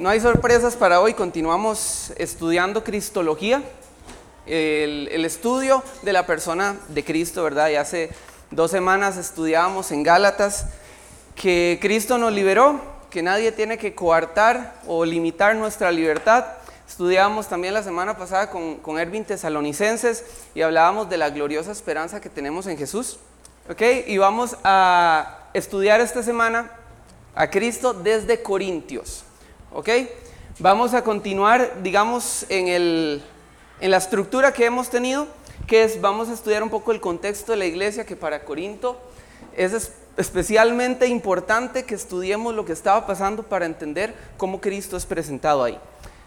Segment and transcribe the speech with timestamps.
[0.00, 3.62] no hay sorpresas para hoy, continuamos estudiando Cristología,
[4.46, 7.68] el, estudio de la persona de Cristo, ¿verdad?
[7.68, 8.08] Y hace
[8.50, 10.68] dos semanas estudiábamos en Gálatas
[11.34, 16.46] que Cristo nos liberó, que nadie tiene que coartar o limitar nuestra libertad.
[16.88, 20.24] Estudiábamos también la semana pasada con, con Ervin Tesalonicenses
[20.54, 23.18] y hablábamos de la gloriosa esperanza que tenemos en Jesús.
[23.68, 23.82] ¿Ok?
[24.06, 26.70] Y vamos a estudiar esta semana
[27.34, 29.24] a Cristo desde Corintios.
[29.72, 29.88] ¿Ok?
[30.58, 33.22] Vamos a continuar, digamos, en, el,
[33.80, 35.28] en la estructura que hemos tenido,
[35.66, 39.00] que es, vamos a estudiar un poco el contexto de la iglesia, que para Corinto
[39.56, 45.62] es especialmente importante que estudiemos lo que estaba pasando para entender cómo Cristo es presentado
[45.62, 45.78] ahí.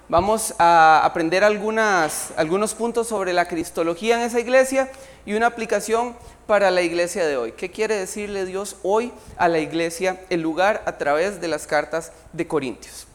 [0.10, 4.90] Vamos a aprender algunas, algunos puntos sobre la cristología en esa iglesia
[5.26, 6.16] y una aplicación
[6.48, 7.52] para la iglesia de hoy.
[7.54, 12.12] ¿Qué quiere decirle Dios hoy a la iglesia, el lugar a través de las cartas
[12.32, 13.08] de Corintios?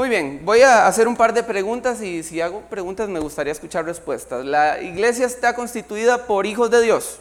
[0.00, 3.52] Muy bien, voy a hacer un par de preguntas y si hago preguntas me gustaría
[3.52, 4.46] escuchar respuestas.
[4.46, 7.18] ¿La iglesia está constituida por hijos de Dios?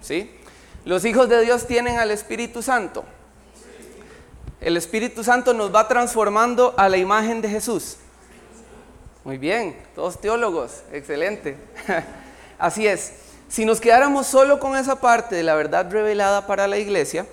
[0.00, 0.30] ¿Sí?
[0.84, 3.04] ¿Los hijos de Dios tienen al Espíritu Santo?
[4.60, 7.96] El Espíritu Santo nos va transformando a la imagen de Jesús.
[9.24, 11.56] Muy bien, todos teólogos, excelente.
[12.60, 13.10] Así es.
[13.48, 17.26] Si nos quedáramos solo con esa parte de la verdad revelada para la iglesia,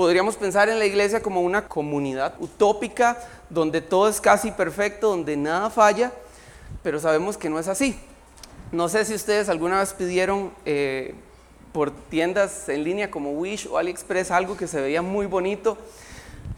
[0.00, 3.18] podríamos pensar en la iglesia como una comunidad utópica
[3.50, 6.10] donde todo es casi perfecto, donde nada falla,
[6.82, 8.00] pero sabemos que no es así.
[8.72, 11.14] No sé si ustedes alguna vez pidieron eh,
[11.74, 15.76] por tiendas en línea como Wish o AliExpress algo que se veía muy bonito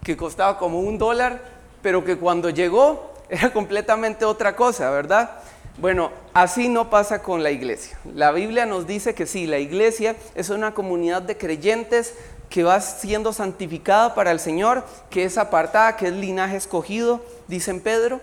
[0.04, 1.42] que costaba como un dólar,
[1.82, 5.42] pero que cuando llegó era completamente otra cosa, ¿verdad?
[5.78, 7.98] Bueno, así no pasa con la iglesia.
[8.14, 12.14] La Biblia nos dice que sí, la iglesia es una comunidad de creyentes
[12.52, 17.80] que va siendo santificada para el Señor, que es apartada, que es linaje escogido, dicen
[17.80, 18.20] Pedro,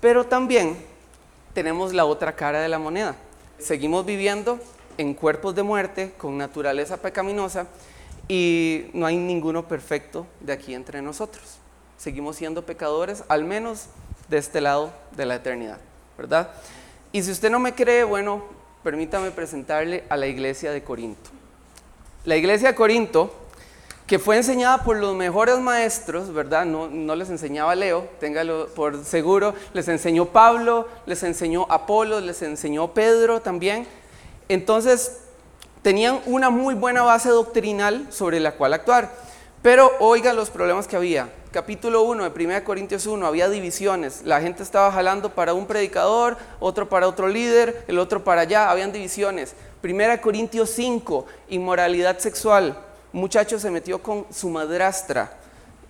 [0.00, 0.76] pero también
[1.54, 3.14] tenemos la otra cara de la moneda.
[3.60, 4.58] Seguimos viviendo
[4.98, 7.68] en cuerpos de muerte, con naturaleza pecaminosa,
[8.26, 11.58] y no hay ninguno perfecto de aquí entre nosotros.
[11.96, 13.86] Seguimos siendo pecadores, al menos
[14.28, 15.78] de este lado de la eternidad,
[16.18, 16.50] ¿verdad?
[17.12, 18.42] Y si usted no me cree, bueno,
[18.82, 21.30] permítame presentarle a la iglesia de Corinto.
[22.24, 23.41] La iglesia de Corinto,
[24.12, 26.66] que fue enseñada por los mejores maestros, ¿verdad?
[26.66, 32.92] No, les enseñaba Leo, téngalo por seguro, les enseñó Pablo, les enseñó Apolo, les enseñó
[32.92, 33.86] Pedro también.
[34.50, 35.20] Entonces,
[35.80, 39.10] tenían una muy buena base doctrinal sobre la cual actuar.
[39.62, 41.32] Pero oiga los problemas que había.
[41.50, 44.24] Capítulo 1 de 1 Corintios 1, había divisiones.
[44.26, 48.70] La gente estaba jalando para un predicador, otro para otro líder, el otro para allá.
[48.70, 49.54] Habían divisiones.
[49.82, 52.91] 1 Corintios 5, inmoralidad sexual.
[53.12, 55.36] Muchacho se metió con su madrastra.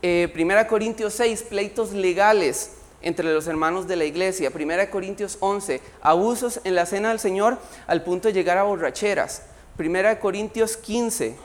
[0.02, 4.50] Eh, 1 Corintios 6, pleitos legales entre los hermanos de la iglesia.
[4.52, 9.42] 1 Corintios 11, abusos en la cena del Señor al punto de llegar a borracheras.
[9.76, 11.36] Primera Corintios 15,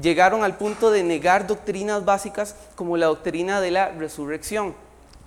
[0.00, 4.74] llegaron al punto de negar doctrinas básicas como la doctrina de la resurrección.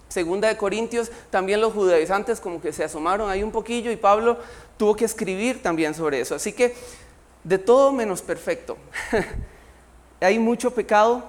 [0.08, 4.38] Segunda de Corintios, también los judaizantes como que se asomaron ahí un poquillo y Pablo
[4.78, 6.36] tuvo que escribir también sobre eso.
[6.36, 6.76] Así que
[7.44, 8.78] de todo menos perfecto.
[10.22, 11.24] hay mucho pecado,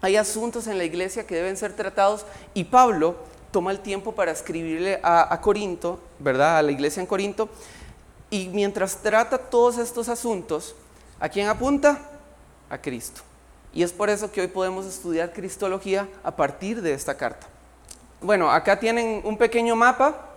[0.00, 3.16] hay asuntos en la iglesia que deben ser tratados y Pablo
[3.50, 6.56] toma el tiempo para escribirle a, Corinto, ¿verdad?
[6.56, 7.48] A la iglesia en Corinto
[8.30, 10.74] y mientras trata todos estos asuntos,
[11.20, 12.00] ¿a quién apunta?
[12.70, 13.20] A Cristo.
[13.74, 17.46] Y es por eso que hoy podemos estudiar Cristología a partir de esta carta.
[18.22, 20.30] Bueno, acá tienen un pequeño mapa.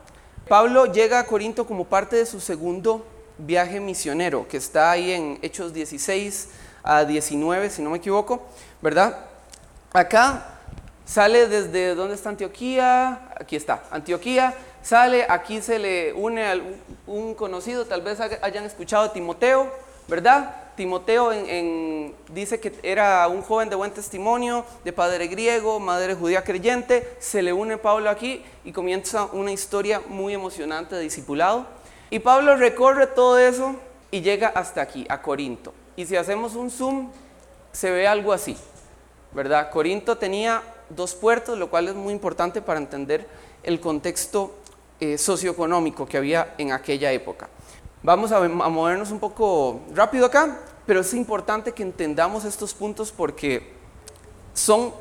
[0.50, 3.06] Pablo llega a Corinto como parte de su segundo
[3.38, 6.50] viaje misionero, que está ahí en Hechos 16
[6.86, 8.44] a 19, si no me equivoco,
[8.82, 9.18] ¿verdad?
[9.92, 10.60] Acá
[11.06, 13.30] sale desde, ¿dónde está Antioquía?
[13.40, 16.56] Aquí está, Antioquía, sale, aquí se le une a
[17.08, 19.72] un conocido, tal vez hayan escuchado a Timoteo,
[20.08, 20.56] ¿verdad?
[20.76, 21.32] Timoteo
[22.34, 27.42] dice que era un joven de buen testimonio, de padre griego, madre judía creyente, se
[27.42, 31.66] le une Pablo aquí y comienza una historia muy emocionante de discipulado.
[32.10, 33.76] Y Pablo recorre todo eso
[34.12, 35.74] y llega hasta aquí, a Corinto.
[35.96, 37.10] Y si hacemos un zoom,
[37.72, 38.58] se ve algo así,
[39.34, 39.70] ¿verdad?
[39.70, 43.28] Corinto tenía dos puertos, lo cual es muy importante para entender
[43.64, 44.56] el contexto
[45.00, 47.50] eh, socioeconómico que había en aquella época.
[48.04, 53.74] Vamos a, movernos un poco rápido acá, pero es importante que entendamos estos puntos porque
[54.54, 54.94] son,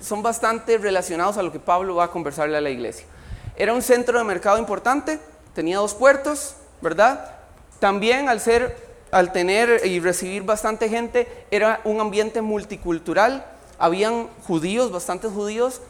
[0.00, 3.06] son bastante relacionados a lo que Pablo va a conversarle a la iglesia.
[3.54, 5.20] Era un centro de mercado importante,
[5.54, 7.36] tenía dos puertos, ¿verdad?
[7.80, 13.46] También al ser, al tener y recibir bastante gente, era un ambiente multicultural.
[13.78, 15.80] Habían judíos, bastantes judíos,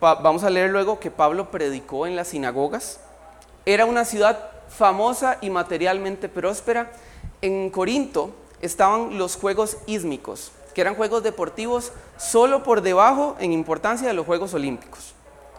[0.00, 3.00] vamos a leer luego que Pablo predicó en las sinagogas.
[3.66, 6.90] Era una ciudad famosa y materialmente próspera.
[7.42, 14.08] En Corinto estaban los Juegos Ísmicos, que eran juegos deportivos solo por debajo en importancia
[14.08, 15.14] de los Juegos Olímpicos.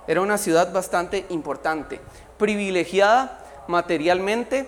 [0.08, 2.00] Era una ciudad bastante importante,
[2.38, 4.68] privilegiada materialmente.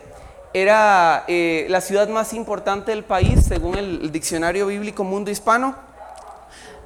[0.54, 5.76] Era eh, la ciudad más importante del país, según el diccionario bíblico Mundo Hispano.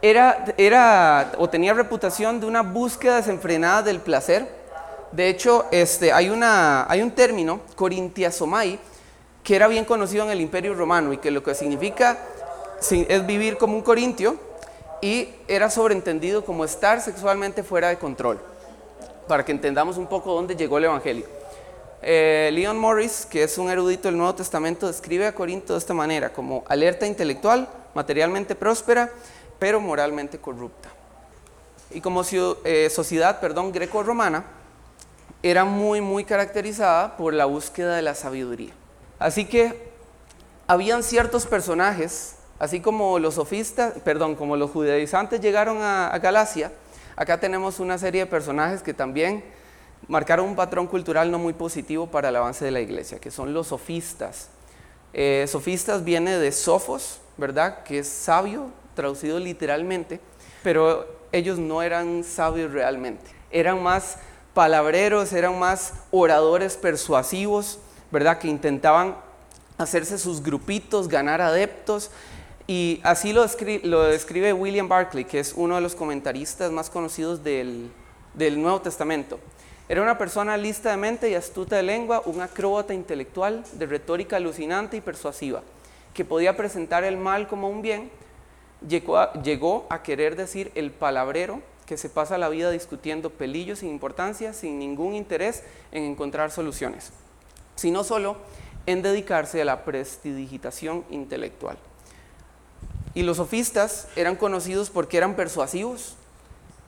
[0.01, 4.49] Era, era o tenía reputación de una búsqueda desenfrenada del placer.
[5.11, 8.79] De hecho, este, hay, una, hay un término, corintiasomai,
[9.43, 12.17] que era bien conocido en el Imperio Romano y que lo que significa
[12.89, 14.37] es vivir como un corintio
[15.01, 18.39] y era sobreentendido como estar sexualmente fuera de control,
[19.27, 21.40] para que entendamos un poco dónde llegó el Evangelio.
[22.01, 25.94] Eh, Leon Morris, que es un erudito del Nuevo Testamento, describe a Corinto de esta
[25.94, 29.12] manera, como alerta intelectual, materialmente próspera,
[29.59, 30.89] pero moralmente corrupta.
[31.92, 32.24] Y como
[32.63, 34.45] eh, sociedad perdón, greco-romana,
[35.44, 38.74] era muy, muy caracterizada por la búsqueda de la sabiduría.
[39.19, 39.92] Así que
[40.68, 46.71] habían ciertos personajes, así como los sofistas, perdón, como los judaizantes llegaron a, Galacia,
[47.15, 49.44] acá tenemos una serie de personajes que también
[50.07, 53.53] marcaron un patrón cultural no muy positivo para el avance de la iglesia, que son
[53.53, 54.50] los sofistas.
[55.13, 57.83] Eh, sofistas viene de sofos, ¿verdad?
[57.83, 60.19] Que es sabio, traducido literalmente,
[60.63, 63.31] pero ellos no eran sabios realmente.
[63.51, 64.18] Eran más
[64.53, 67.80] palabreros, eran más oradores persuasivos,
[68.12, 68.38] ¿verdad?
[68.39, 69.15] Que intentaban
[69.77, 72.12] hacerse sus grupitos, ganar adeptos.
[72.68, 77.92] Y así lo, describe, William Barclay, que es uno de los comentaristas más conocidos del
[78.62, 79.39] Nuevo Testamento.
[79.91, 84.38] Era una persona lista de mente y astuta de lengua, un acróbata intelectual de retórica
[84.38, 85.63] alucinante y persuasiva,
[86.13, 88.09] que podía presentar el mal como un bien.
[88.88, 89.17] Llegó
[89.89, 94.79] a, querer decir el palabrero que se pasa la vida discutiendo pelillos sin importancia, sin
[94.79, 95.61] ningún interés
[95.91, 97.11] en encontrar soluciones
[97.75, 98.38] sino solo
[98.85, 101.77] en dedicarse a la prestidigitación intelectual.
[103.15, 106.15] Y los sofistas eran conocidos porque eran persuasivos,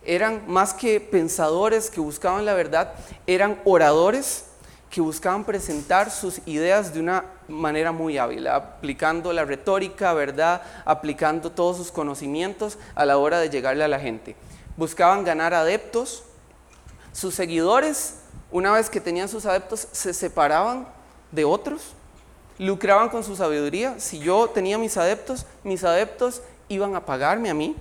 [0.06, 2.94] eran más que pensadores que buscaban la verdad,
[3.28, 4.46] eran oradores
[4.90, 10.62] que buscaban presentar sus ideas de una manera muy hábil, aplicando la retórica, ¿verdad?
[10.86, 14.36] Aplicando todos sus conocimientos a la hora de llegarle a la gente.
[14.78, 16.24] Buscaban ganar adeptos,
[17.12, 18.18] sus seguidores
[18.54, 20.88] una vez que tenían sus adeptos, se separaban
[21.32, 21.94] de otros,
[22.60, 24.00] lucraban con su sabiduría.
[24.00, 27.76] Si yo tenía mis adeptos, mis adeptos iban a pagarme a mí.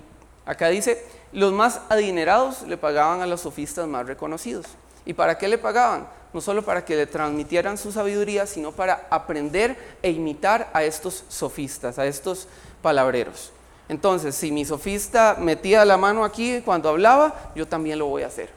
[0.47, 4.67] Acá dice, los más adinerados le pagaban a los sofistas más reconocidos.
[5.05, 6.07] ¿Y para qué le pagaban?
[6.31, 11.25] No solo para que le transmitieran su sabiduría, sino para aprender e imitar a estos
[11.29, 12.47] sofistas, a estos
[12.81, 13.51] palabreros.
[13.89, 18.27] Entonces, si mi sofista metía la mano aquí cuando hablaba, yo también lo voy a
[18.27, 18.49] hacer.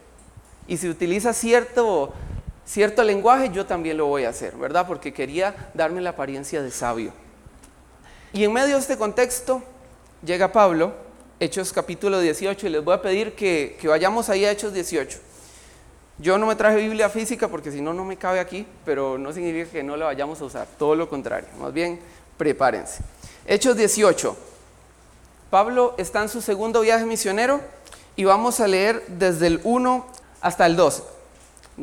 [0.69, 2.13] Y si utiliza cierto,
[2.65, 4.87] cierto lenguaje, yo también lo voy a hacer, ¿verdad?
[4.87, 7.13] Porque quería darme la apariencia de sabio.
[8.33, 9.63] Y en medio de este contexto
[10.25, 11.06] llega Pablo,
[11.39, 15.19] Hechos capítulo 18, y les voy a pedir que, que vayamos ahí a Hechos 18.
[16.19, 19.35] Yo no me traje Biblia física porque si no, no me cabe aquí, pero no
[19.35, 22.01] significa que no la vayamos a usar, todo lo contrario, más bien
[22.39, 23.03] prepárense.
[23.47, 24.35] Hechos 18.
[25.51, 27.61] Pablo está en su segundo viaje misionero
[28.17, 30.07] y vamos a leer desde el 1
[30.41, 31.03] hasta el 12.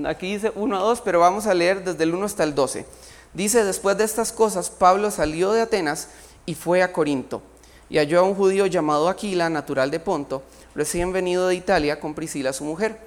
[0.06, 2.88] Aquí dice 1 a 2, pero vamos a leer desde el 1 hasta el 12.
[3.36, 6.08] Dice, después de estas cosas, Pablo salió de Atenas
[6.48, 7.44] y fue a Corinto.
[7.90, 10.44] Y halló a un judío llamado Aquila, natural de Ponto,
[10.75, 12.98] recién venido de Italia con Priscila su mujer,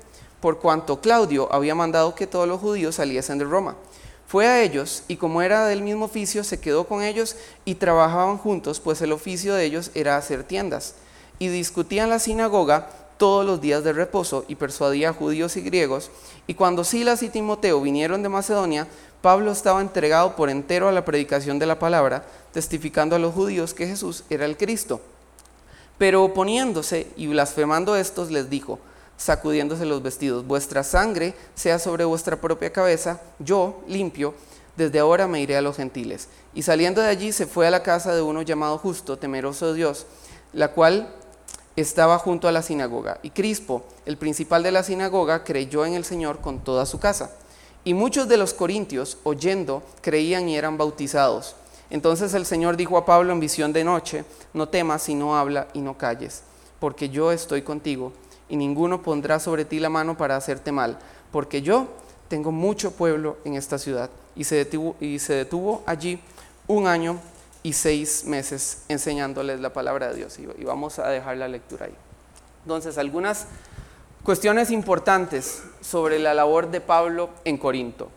[0.40, 3.76] por cuanto Claudio había mandado que todos los judíos saliesen de Roma.
[4.26, 8.38] Fue a ellos y como era del mismo oficio, se quedó con ellos y trabajaban
[8.38, 10.94] juntos, pues el oficio de ellos era hacer tiendas.
[11.38, 16.10] Y discutían la sinagoga todos los días de reposo y persuadía a judíos y griegos.
[16.46, 18.86] Y cuando Silas y Timoteo vinieron de Macedonia,
[19.22, 23.74] Pablo estaba entregado por entero a la predicación de la palabra, testificando a los judíos
[23.74, 25.00] que Jesús era el Cristo.
[25.98, 28.78] Pero oponiéndose y blasfemando estos, les dijo,
[29.16, 34.34] sacudiéndose los vestidos, vuestra sangre sea sobre vuestra propia cabeza, yo, limpio,
[34.76, 36.28] desde ahora me iré a los gentiles.
[36.54, 39.74] Y saliendo de allí se fue a la casa de uno llamado justo, temeroso de
[39.74, 40.06] Dios,
[40.52, 41.12] la cual
[41.76, 46.04] estaba junto a la sinagoga, y Crispo, el principal de la sinagoga, creyó en el
[46.04, 47.30] Señor con toda su casa.
[47.84, 51.54] Y muchos de los corintios, oyendo, creían y eran bautizados.
[51.90, 55.80] Entonces el Señor dijo a Pablo en visión de noche, no temas sino habla y
[55.80, 56.42] no calles,
[56.80, 58.12] porque yo estoy contigo,
[58.48, 60.98] y ninguno pondrá sobre ti la mano para hacerte mal,
[61.30, 61.86] porque yo
[62.28, 64.10] tengo mucho pueblo en esta ciudad.
[64.34, 66.20] Y se detuvo, y se detuvo allí
[66.66, 67.20] un año
[67.66, 70.38] y seis meses enseñándoles la palabra de Dios.
[70.38, 71.94] Y vamos a dejar la lectura ahí.
[72.64, 73.46] Entonces, algunas
[74.26, 78.08] Cuestiones importantes sobre la labor de Pablo en Corinto.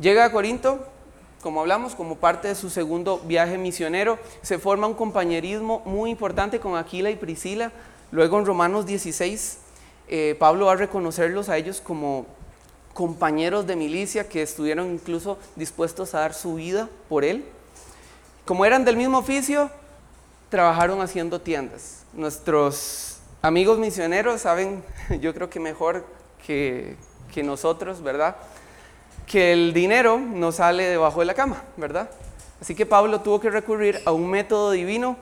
[0.00, 0.86] Llega a Corinto,
[1.42, 6.58] como hablamos, como parte de su segundo viaje misionero, se forma un compañerismo muy importante
[6.58, 7.70] con Aquila y Priscila.
[8.12, 9.58] Luego en Romanos 16,
[10.08, 12.24] eh, Pablo va a reconocerlos a ellos como
[12.94, 17.44] compañeros de milicia que estuvieron incluso dispuestos a dar su vida por él.
[18.44, 19.70] Como eran del mismo oficio,
[20.48, 22.04] trabajaron haciendo tiendas.
[22.12, 23.12] Nuestros
[23.44, 24.84] Amigos misioneros saben,
[25.20, 26.06] yo creo que mejor
[26.46, 26.96] que,
[27.42, 28.36] nosotros, ¿verdad?
[29.26, 32.08] Que el dinero no sale debajo de la cama, ¿verdad?
[32.60, 35.16] Así que Pablo tuvo que recurrir a un método divino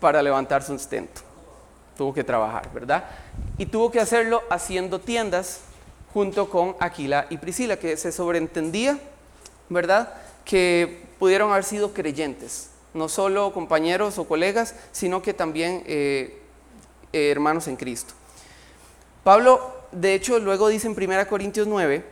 [0.00, 1.22] para levantar su sustento.
[1.96, 3.04] Tuvo que trabajar, ¿verdad?
[3.56, 5.60] Y tuvo que hacerlo haciendo tiendas
[6.12, 8.98] junto con Aquila y Priscila, que se sobreentendía,
[9.70, 10.12] ¿verdad?
[10.44, 16.40] Que pudieron haber sido creyentes, no solo compañeros o colegas, sino que también eh,
[17.12, 18.14] eh, hermanos en Cristo.
[19.24, 19.60] Pablo,
[19.92, 22.04] de hecho, luego dice en 1 Corintios 9,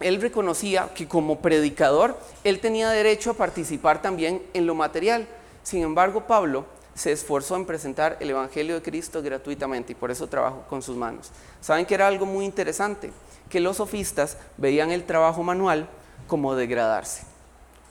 [0.00, 5.28] él reconocía que como predicador, él tenía derecho a participar también en lo material.
[5.62, 6.64] Sin embargo, Pablo
[6.94, 10.96] se esforzó en presentar el Evangelio de Cristo gratuitamente y por eso trabajó con sus
[10.96, 11.30] manos.
[11.60, 13.12] ¿Saben que era algo muy interesante?
[13.48, 15.88] Que los sofistas veían el trabajo manual
[16.26, 17.31] como degradarse.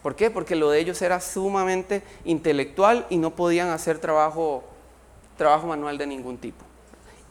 [0.01, 0.31] ¿Por qué?
[0.31, 4.63] Porque lo de ellos era sumamente intelectual y no podían hacer trabajo
[5.41, 6.63] trabajo manual de ningún tipo.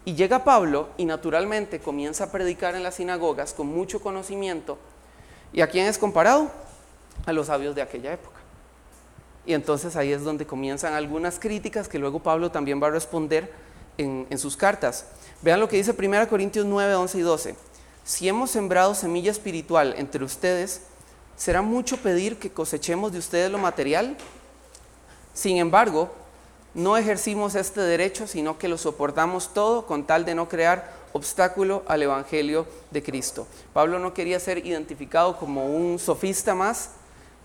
[0.04, 4.78] Y llega Pablo y naturalmente comienza a predicar en las sinagogas con mucho conocimiento.
[5.52, 6.50] ¿Y a quién es comparado?
[7.26, 8.40] A los sabios de aquella época.
[9.46, 13.52] Y entonces ahí es donde comienzan algunas críticas que luego Pablo también va a responder
[13.96, 15.06] en, sus cartas.
[15.42, 17.54] Vean lo que dice 1 Corintios 9, 11 y 12.
[18.02, 20.82] Si hemos sembrado semilla espiritual entre ustedes,
[21.40, 24.14] ¿será mucho pedir que cosechemos de ustedes lo material?
[25.32, 26.10] Sin embargo,
[26.74, 31.82] no ejercimos este derecho, sino que lo soportamos todo con tal de no crear obstáculo
[31.86, 33.46] al Evangelio de Cristo.
[33.72, 36.90] Pablo no quería ser identificado como un sofista más,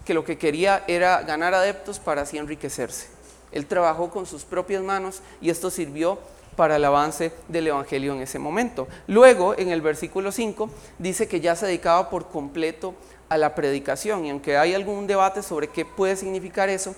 [0.04, 3.08] que lo que quería era ganar adeptos para así enriquecerse.
[3.54, 6.20] Él trabajó con sus propias manos y esto sirvió
[6.58, 8.88] para el avance del Evangelio en ese momento.
[9.08, 12.94] Luego, en el versículo 5, dice que ya se dedicaba por completo
[13.30, 16.96] a la predicación y aunque hay algún debate sobre qué puede significar eso,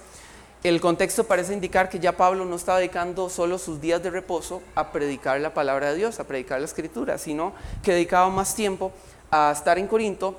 [0.63, 4.62] el contexto parece indicar que ya Pablo no estaba dedicando solo sus días de reposo
[4.75, 7.53] a predicar la palabra de Dios, a predicar la escritura, sino
[7.84, 8.91] que dedicaba más tiempo
[9.29, 10.36] a estar en Corinto,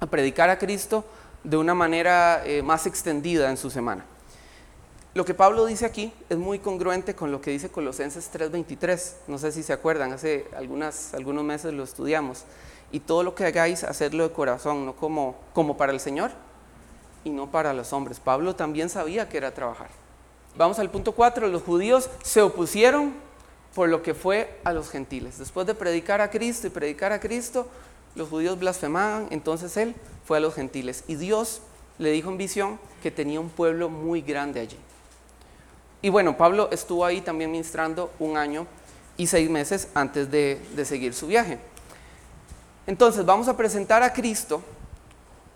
[0.00, 1.04] a predicar a Cristo
[1.42, 4.04] de una manera eh, más extendida en su semana.
[5.14, 9.14] Lo que Pablo dice aquí es muy congruente con lo que dice Colosenses 3:23.
[9.26, 12.44] No sé si se acuerdan, hace algunas, algunos meses lo estudiamos.
[12.90, 16.30] Y todo lo que hagáis, hacedlo de corazón, no como, como para el Señor,
[17.24, 18.20] y no para los hombres.
[18.20, 19.88] Pablo también sabía que era trabajar.
[20.56, 21.48] Vamos al punto 4.
[21.48, 23.14] Los judíos se opusieron
[23.74, 25.38] por lo que fue a los gentiles.
[25.38, 27.68] Después de predicar a Cristo y predicar a Cristo,
[28.14, 31.04] los judíos blasfemaban, entonces él fue a los gentiles.
[31.06, 31.60] Y Dios
[31.98, 34.78] le dijo en visión que tenía un pueblo muy grande allí.
[36.00, 38.66] Y bueno, Pablo estuvo ahí también ministrando un año
[39.16, 41.58] y seis meses antes de, de seguir su viaje.
[42.88, 44.60] Entonces vamos a presentar a Cristo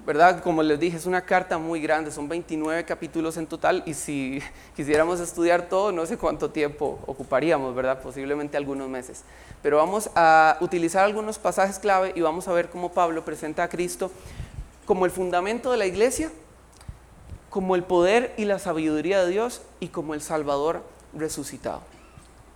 [0.05, 0.43] ¿verdad?
[0.43, 4.41] Como les dije, es una carta muy grande, son 29 capítulos en total y si
[4.77, 8.03] quisiéramos estudiar todo, no sé cuánto tiempo ocuparíamos, ¿verdad?
[8.03, 9.23] Posiblemente algunos meses.
[9.63, 13.69] Pero vamos a utilizar algunos pasajes clave y vamos a ver cómo Pablo presenta a
[13.69, 14.11] Cristo
[14.87, 16.31] como el fundamento de la iglesia,
[17.49, 20.83] como el poder y la sabiduría de Dios y como el Salvador
[21.15, 21.92] resucitado.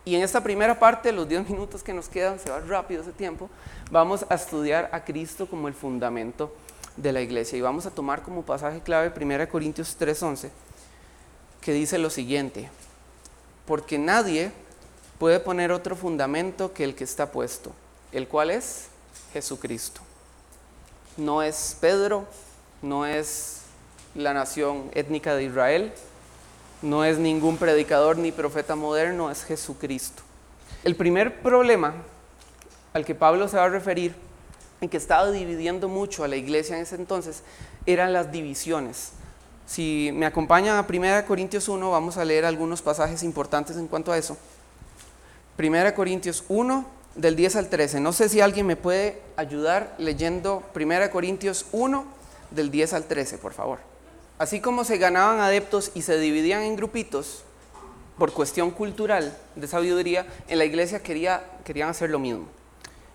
[0.06, 3.10] Y en esta primera parte, los 10 minutos que nos quedan, se va rápido ese
[3.10, 3.50] tiempo,
[3.90, 6.54] vamos a estudiar a Cristo como el fundamento
[6.96, 7.58] de la iglesia.
[7.58, 10.50] Y vamos a tomar como pasaje clave 1 Corintios 3:11,
[11.60, 12.70] que dice lo siguiente,
[13.66, 14.52] porque nadie
[15.18, 17.72] puede poner otro fundamento que el que está puesto,
[18.12, 18.86] el cual es
[19.32, 20.02] Jesucristo.
[21.16, 22.26] No es Pedro,
[22.80, 23.62] no es
[24.14, 25.92] la nación étnica de Israel,
[26.82, 30.22] no es ningún predicador ni profeta moderno, es Jesucristo.
[30.84, 31.94] El primer problema
[32.92, 34.14] al que Pablo se va a referir
[34.80, 37.42] en que estaba dividiendo mucho a la iglesia en ese entonces
[37.86, 39.12] eran las divisiones.
[39.66, 44.12] Si me acompañan a 1 Corintios 1, vamos a leer algunos pasajes importantes en cuanto
[44.12, 44.36] a eso.
[45.58, 48.00] 1 Corintios 1, del 10 al 13.
[48.00, 52.04] No sé si alguien me puede ayudar leyendo 1 Corintios 1,
[52.50, 53.95] del 10 al 13, por favor.
[54.38, 57.42] Así como se ganaban adeptos y se dividían en grupitos
[58.18, 62.46] por cuestión cultural de sabiduría, en la iglesia quería, querían hacer lo mismo.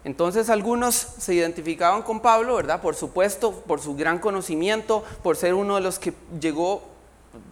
[0.03, 2.81] Entonces algunos se identificaban con Pablo, ¿verdad?
[2.81, 6.81] Por supuesto, por su gran conocimiento, por ser uno de los que llegó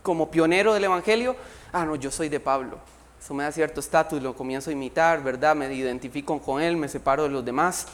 [0.01, 1.35] como pionero del Evangelio.
[1.71, 2.79] Ah, no, yo soy de Pablo.
[3.21, 5.55] Eso me da cierto estatus, lo comienzo a imitar, ¿verdad?
[5.55, 7.87] Me identifico con él, me separo de los demás.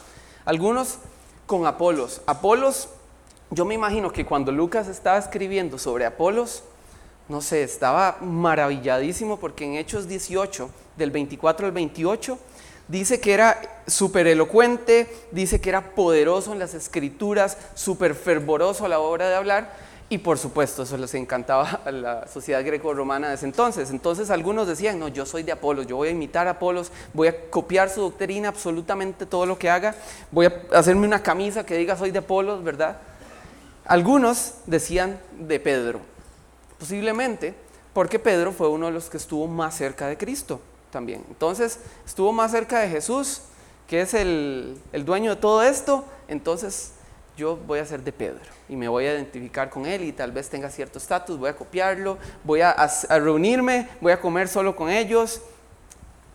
[0.45, 0.99] Algunos
[1.45, 2.21] con Apolos.
[2.25, 2.89] Apolos,
[3.51, 6.63] yo me imagino que cuando Lucas estaba escribiendo sobre Apolos,
[7.27, 12.37] no sé, estaba maravilladísimo porque en Hechos 18, del 24 al 28,
[12.87, 18.89] dice que era súper elocuente, dice que era poderoso en las escrituras, súper fervoroso a
[18.89, 19.85] la hora de hablar.
[20.07, 23.89] Y por supuesto, eso les encantaba a la sociedad greco-romana de ese entonces.
[23.89, 27.27] Entonces algunos decían, no, yo soy de Apolos, yo voy a imitar a Apolos, voy
[27.27, 29.95] a copiar su doctrina, absolutamente todo lo que haga,
[30.31, 32.97] voy a hacerme una camisa que diga soy de Apolos, ¿verdad?
[33.85, 35.99] Algunos decían de Pedro,
[36.79, 37.53] posiblemente
[37.93, 40.59] porque Pedro fue uno de los que estuvo más cerca de Cristo
[40.91, 41.23] también.
[41.29, 43.41] Entonces, estuvo más cerca de Jesús,
[43.87, 46.93] que es el, el dueño de todo esto, entonces
[47.37, 50.31] yo voy a ser de Pedro y me voy a identificar con él y tal
[50.31, 52.75] vez tenga cierto estatus, voy a copiarlo, voy a,
[53.09, 55.41] reunirme, voy a comer solo con ellos.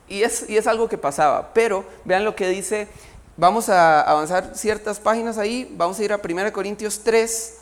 [0.09, 1.55] Y es, y es algo que pasaba.
[1.55, 2.89] Pero vean lo que dice,
[3.41, 7.55] vamos a avanzar ciertas páginas ahí, vamos a ir a 1 Corintios 3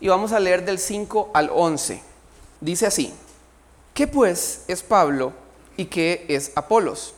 [0.00, 2.02] y vamos a leer del 5 al 11.
[2.62, 3.12] Dice así,
[3.92, 5.34] ¿qué pues es Pablo
[5.76, 7.14] y qué es Apolos?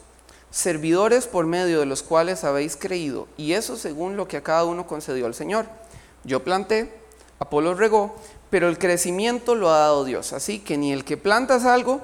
[0.50, 4.64] servidores por medio de los cuales habéis creído, y eso según lo que a cada
[4.64, 5.66] uno concedió el Señor.
[6.24, 6.90] Yo planté,
[7.38, 8.16] Apolo regó,
[8.48, 10.32] pero el crecimiento lo ha dado Dios.
[10.32, 12.00] Así que ni el que planta es algo,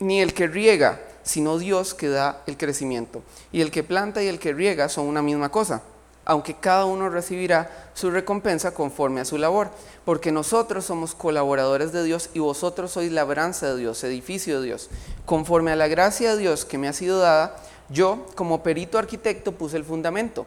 [0.00, 3.22] ni el que riega, sino Dios que da el crecimiento.
[3.52, 5.82] Y el que planta y el que riega son una misma cosa,
[6.24, 9.68] aunque cada uno recibirá su recompensa conforme a su labor,
[10.06, 14.88] porque nosotros somos colaboradores de Dios y vosotros sois labranza de Dios, edificio de Dios.
[15.26, 17.56] Conforme a la gracia de Dios que me ha sido dada,
[17.90, 20.46] yo, como perito arquitecto, puse el fundamento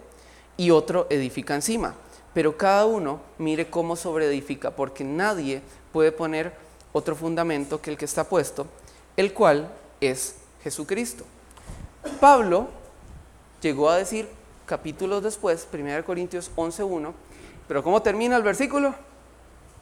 [0.58, 1.94] y otro edifica encima.
[2.34, 5.62] Pero cada uno mire cómo sobreedifica, porque nadie
[5.94, 6.54] puede poner
[6.92, 8.66] otro fundamento que el que está puesto,
[9.16, 11.26] el cual es Jesucristo.
[12.20, 12.68] Pablo
[13.62, 14.28] llegó a decir
[14.66, 17.14] capítulos después, 1 Corintios 11.1,
[17.68, 18.96] pero ¿cómo termina el versículo?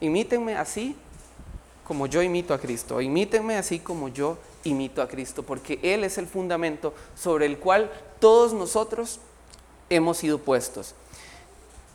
[0.00, 0.96] Imítenme así
[1.84, 6.18] como yo imito a Cristo, imítenme así como yo imito a Cristo, porque Él es
[6.18, 9.20] el fundamento sobre el cual todos nosotros
[9.88, 10.94] hemos sido puestos.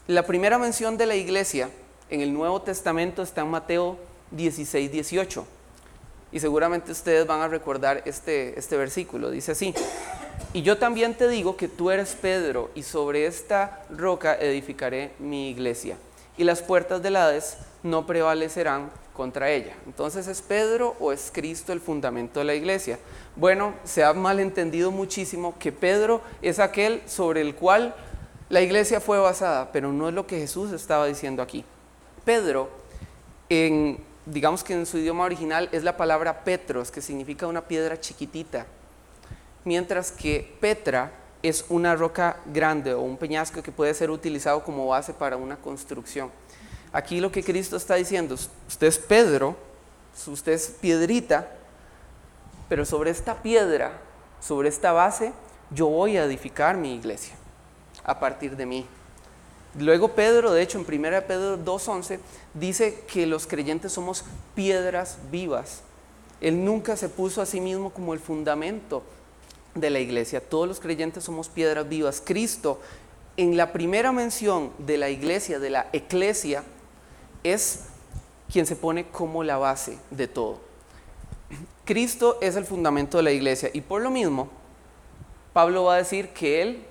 [0.07, 1.69] La primera mención de la iglesia
[2.09, 3.97] en el Nuevo Testamento está en Mateo
[4.31, 5.45] 16, 18.
[6.35, 9.31] Y seguramente ustedes van a recordar este, este versículo.
[9.31, 9.73] Dice así,
[10.51, 15.49] y yo también te digo que tú eres Pedro y sobre esta roca edificaré mi
[15.49, 15.95] iglesia.
[16.37, 19.77] Y las puertas del Hades no prevalecerán contra ella.
[19.85, 22.99] Entonces, ¿es Pedro o es Cristo el fundamento de la iglesia?
[23.37, 27.95] Bueno, se ha malentendido muchísimo que Pedro es aquel sobre el cual
[28.49, 31.63] la iglesia fue basada, pero no es lo que Jesús estaba diciendo aquí.
[32.25, 32.69] Pedro,
[33.47, 37.99] en, digamos que en su idioma original es la palabra Petros, que significa una piedra
[37.99, 38.65] chiquitita,
[39.63, 41.11] mientras que Petra
[41.43, 45.57] es una roca grande o un peñasco que puede ser utilizado como base para una
[45.57, 46.31] construcción.
[46.91, 49.55] Aquí lo que Cristo está diciendo, usted es Pedro,
[50.27, 51.51] usted es piedrita,
[52.67, 53.91] pero sobre esta piedra,
[54.39, 55.33] sobre esta base,
[55.69, 57.35] yo voy a edificar mi iglesia
[58.03, 58.87] a partir de mí.
[59.77, 62.19] Luego Pedro, de hecho en 1 Pedro 2.11,
[62.53, 64.23] dice que los creyentes somos
[64.55, 65.81] piedras vivas.
[66.39, 69.03] Él nunca se puso a sí mismo como el fundamento
[69.73, 70.39] de la iglesia.
[70.41, 72.21] Todos los creyentes somos piedras vivas.
[72.23, 72.79] Cristo,
[73.35, 76.63] en la primera mención de la iglesia, de la eclesia,
[77.43, 77.85] es
[78.51, 80.59] quien se pone como la base de todo.
[81.83, 84.49] Cristo es el fundamento de la iglesia y por lo mismo,
[85.53, 86.83] Pablo va a decir que Él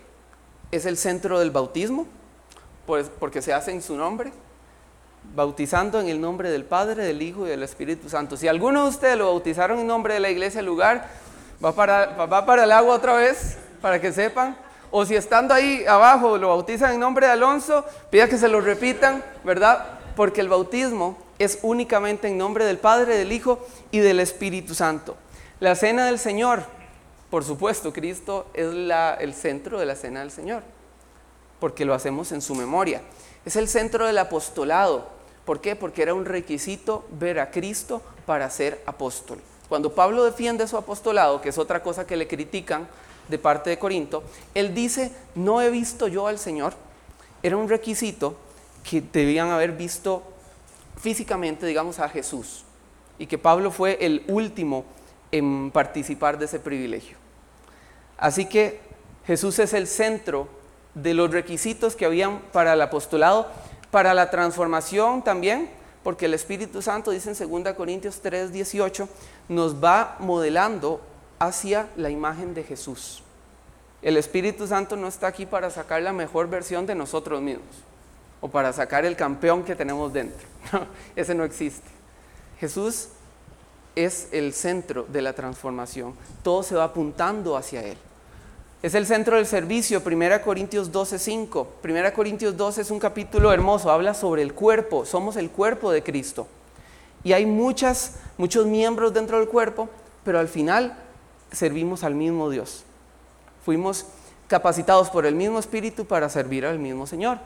[0.71, 2.07] es el centro del bautismo,
[2.87, 4.33] pues porque se hace en su nombre,
[5.35, 8.37] bautizando en el nombre del Padre, del Hijo y del Espíritu Santo.
[8.37, 11.09] Si alguno de ustedes lo bautizaron en nombre de la iglesia, el lugar
[11.65, 14.57] va para, va para el agua otra vez, para que sepan.
[14.91, 18.61] O si estando ahí abajo lo bautizan en nombre de Alonso, pida que se lo
[18.61, 19.95] repitan, ¿verdad?
[20.17, 25.17] porque el bautismo es únicamente en nombre del Padre, del Hijo y del Espíritu Santo.
[25.61, 26.63] La cena del Señor,
[27.31, 30.63] por supuesto, Cristo es el centro de la cena del Señor,
[31.65, 33.01] porque lo hacemos en su memoria.
[33.47, 35.09] Es el centro del apostolado.
[35.47, 35.75] ¿Por qué?
[35.75, 39.39] Porque era un requisito ver a Cristo para ser apóstol.
[39.71, 42.87] Cuando Pablo defiende su apostolado, que es otra cosa que le critican
[43.29, 44.23] de parte de Corinto,
[44.55, 46.75] él dice, no he visto yo al Señor.
[47.43, 48.37] Era un requisito
[48.87, 50.23] que debían haber visto
[51.01, 52.65] físicamente, digamos, a Jesús.
[53.19, 54.85] Y que Pablo fue el último
[55.33, 57.17] en participar de ese privilegio.
[58.19, 58.81] Así que
[59.27, 60.63] Jesús es el centro
[60.95, 63.49] de los requisitos que habían para el apostolado,
[63.91, 65.71] para la transformación también,
[66.03, 69.09] porque el Espíritu Santo, dice en 2 Corintios 3, 18,
[69.49, 71.01] nos va modelando
[71.39, 73.23] hacia la imagen de Jesús.
[74.03, 77.67] El Espíritu Santo no está aquí para sacar la mejor versión de nosotros mismos
[78.41, 80.47] o para sacar el campeón que tenemos dentro.
[81.17, 81.89] ese no existe.
[82.61, 83.09] Jesús
[83.97, 86.15] es el centro de la transformación.
[86.43, 87.97] Todo se va apuntando hacia Él.
[88.85, 91.69] Es el centro del servicio, 1 Corintios 12, 5.
[91.83, 96.03] 1 Corintios 12 es un capítulo hermoso, habla sobre el cuerpo, somos el cuerpo de
[96.03, 96.47] Cristo.
[97.23, 99.89] Y hay muchas, muchos miembros dentro del cuerpo,
[100.23, 100.99] pero al final
[101.51, 102.85] servimos al mismo Dios.
[103.65, 104.05] Fuimos
[104.49, 107.39] capacitados por el mismo Espíritu para servir al mismo Señor.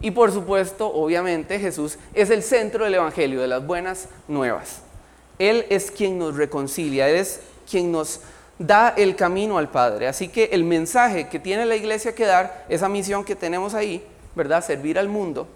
[0.00, 4.82] Y por supuesto, obviamente, Jesús es el centro del Evangelio, de las buenas nuevas.
[5.40, 8.20] Él es quien nos reconcilia, Él es quien nos
[8.58, 10.08] da el camino al Padre.
[10.08, 14.04] Así que el mensaje que tiene la iglesia que dar, esa misión que tenemos ahí,
[14.34, 14.64] ¿verdad?
[14.64, 15.46] Servir al mundo,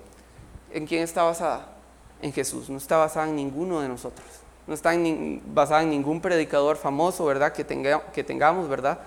[0.73, 1.69] ¿en quién está basada?
[2.21, 4.27] En Jesús, no está basada en ninguno de nosotros.
[4.67, 4.93] No está
[5.47, 7.53] basada en ningún predicador famoso, ¿verdad?
[7.53, 7.65] Que,
[8.13, 9.01] que tengamos, ¿verdad?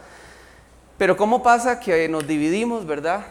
[0.98, 3.26] Pero ¿cómo pasa que nos dividimos, ¿verdad?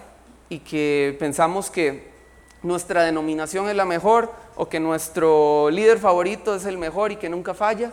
[0.49, 2.15] Y que pensamos que
[2.63, 7.29] nuestra denominación es la mejor o que nuestro líder favorito es el mejor y que
[7.29, 7.93] nunca falla.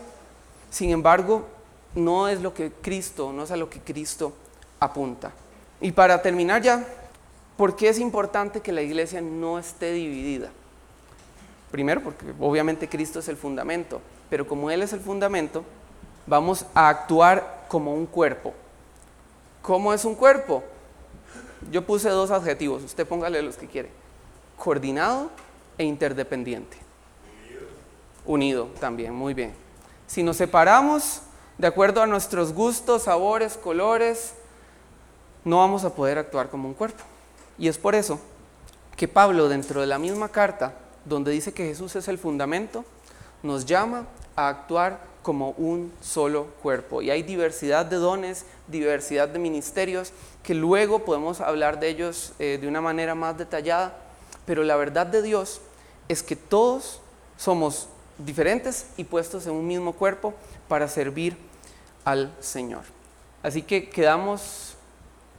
[0.70, 1.46] Sin embargo,
[1.96, 4.34] no es lo que Cristo, no es a lo que Cristo
[4.80, 5.32] apunta.
[5.80, 6.86] Y para terminar ya,
[7.58, 10.50] ¿por qué es importante que la iglesia no esté dividida?
[11.72, 15.64] Primero, porque obviamente Cristo es el fundamento, pero como Él es el fundamento,
[16.28, 18.54] vamos a actuar como un cuerpo.
[19.62, 20.64] ¿Cómo es un cuerpo?
[21.72, 23.90] Yo puse dos adjetivos, usted póngale los que quiere.
[24.58, 25.30] Coordinado
[25.78, 26.78] e interdependiente.
[28.26, 28.66] Unido.
[28.66, 29.54] Unido también, muy bien.
[30.08, 31.22] Si nos separamos,
[31.62, 34.34] de acuerdo a nuestros gustos, sabores, colores,
[35.46, 37.04] no vamos a poder actuar como un cuerpo.
[37.60, 38.20] Y es por eso
[38.98, 40.74] que Pablo, dentro de la misma carta,
[41.06, 42.84] donde dice que Jesús es el fundamento,
[43.44, 47.04] nos llama a actuar como un solo cuerpo.
[47.04, 52.58] Y hay diversidad de dones, diversidad de ministerios, que luego podemos hablar de ellos eh,
[52.60, 53.96] de una manera más detallada,
[54.48, 55.62] pero la verdad de Dios
[56.08, 57.02] es que todos
[57.38, 60.34] somos diferentes y puestos en un mismo cuerpo
[60.68, 61.51] para servir
[62.06, 62.84] al Señor.
[63.44, 64.76] Así que quedamos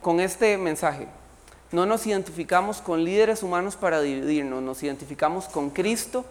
[0.00, 1.06] con este mensaje.
[1.70, 6.24] No nos identificamos con líderes humanos para dividirnos, nos identificamos con Cristo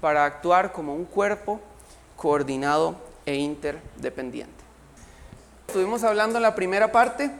[0.00, 1.60] para actuar como un cuerpo
[2.16, 2.94] coordinado
[3.26, 4.52] e interdependiente.
[5.66, 7.30] Estuvimos hablando en la primera parte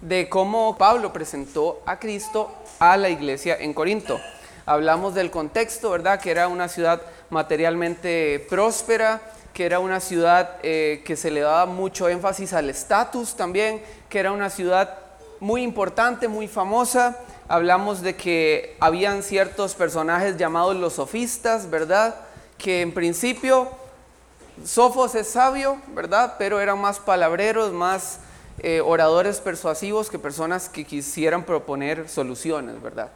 [0.00, 4.20] de cómo Pablo presentó a Cristo a la iglesia en Corinto.
[4.66, 6.20] Hablamos del contexto, ¿verdad?
[6.20, 9.20] Que era una ciudad materialmente próspera,
[9.58, 14.20] que era una ciudad eh, que se le daba mucho énfasis al estatus también, que
[14.20, 14.98] era una ciudad
[15.40, 17.18] muy importante, muy famosa.
[17.48, 22.14] Hablamos de que habían ciertos personajes llamados los sofistas, ¿verdad?
[22.56, 23.68] Que en principio
[24.64, 26.36] Sofos es sabio, ¿verdad?
[26.38, 28.20] Pero eran más palabreros, más
[28.60, 33.10] eh, oradores persuasivos que personas que quisieran proponer soluciones, ¿verdad?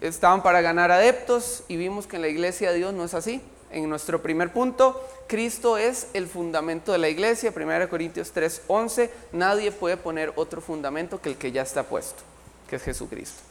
[0.00, 3.42] Estaban para ganar adeptos y vimos que en la iglesia de Dios no es así
[3.70, 9.72] en nuestro primer punto, Cristo es el fundamento de la iglesia, 1 Corintios 3:11, nadie
[9.72, 12.22] puede poner otro fundamento que el que ya está puesto,
[12.68, 13.42] que es Jesucristo.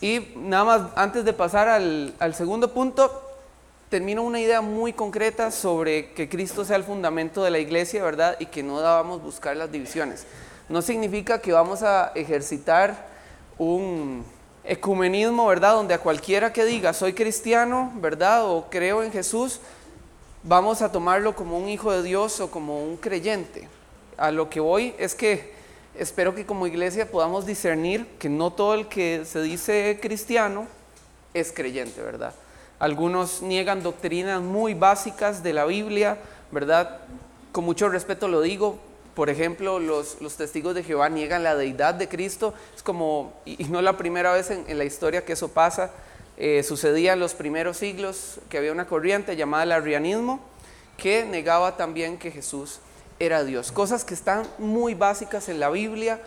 [0.00, 3.22] Y nada más, antes de pasar al, segundo punto,
[3.88, 8.36] termino una idea muy concreta sobre que Cristo sea el fundamento de la iglesia, ¿verdad?
[8.40, 10.26] Y que no debamos buscar las divisiones.
[10.68, 13.06] No significa que vamos a ejercitar
[13.58, 14.24] un,
[14.64, 15.74] ecumenismo, ¿verdad?
[15.74, 18.44] Donde a cualquiera que diga soy cristiano, ¿verdad?
[18.48, 19.60] O creo en Jesús,
[20.42, 23.68] vamos a tomarlo como un hijo de Dios o como un creyente.
[24.16, 25.52] A lo que voy es que
[25.94, 30.66] espero que como iglesia podamos discernir que no todo el que se dice cristiano
[31.34, 32.34] es creyente, ¿verdad?
[32.78, 36.18] Algunos niegan doctrinas muy básicas de la Biblia,
[36.50, 37.00] ¿verdad?
[37.52, 38.78] Con mucho respeto lo digo,
[39.14, 42.54] por ejemplo, los, testigos de Jehová niegan la deidad de Cristo.
[42.74, 45.90] Es como, y, no la primera vez en, la historia que eso pasa,
[46.38, 50.40] eh, sucedía en los primeros siglos que había una corriente llamada el arrianismo
[50.96, 52.80] que negaba también que Jesús
[53.18, 53.70] era Dios.
[53.72, 56.20] Cosas que están muy básicas en la Biblia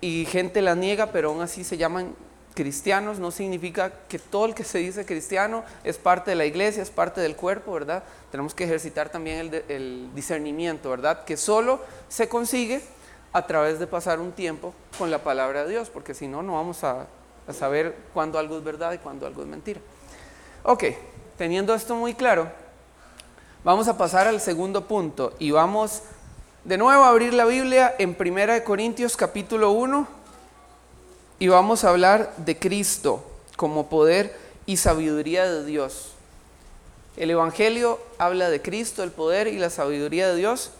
[0.00, 2.14] y gente las niega, pero aún así se llaman
[2.54, 6.82] cristianos no significa que todo el que se dice cristiano es parte de la iglesia,
[6.82, 8.04] es parte del cuerpo, ¿verdad?
[8.30, 11.24] Tenemos que ejercitar también el, discernimiento, ¿verdad?
[11.24, 12.80] Que solo se consigue
[13.32, 16.54] a través de pasar un tiempo con la palabra de Dios, porque si no, no
[16.54, 17.06] vamos a,
[17.48, 19.80] a saber cuándo algo es verdad y cuándo algo es mentira.
[20.62, 20.84] Ok,
[21.36, 22.48] teniendo esto muy claro,
[23.64, 26.02] vamos a pasar al segundo punto y vamos
[26.64, 30.23] de nuevo a abrir la Biblia en 1 Corintios capítulo 1
[31.38, 33.24] y vamos a hablar de Cristo
[33.56, 36.12] como poder y sabiduría de Dios.
[37.16, 40.70] El Evangelio habla de Cristo, el poder y la sabiduría de Dios,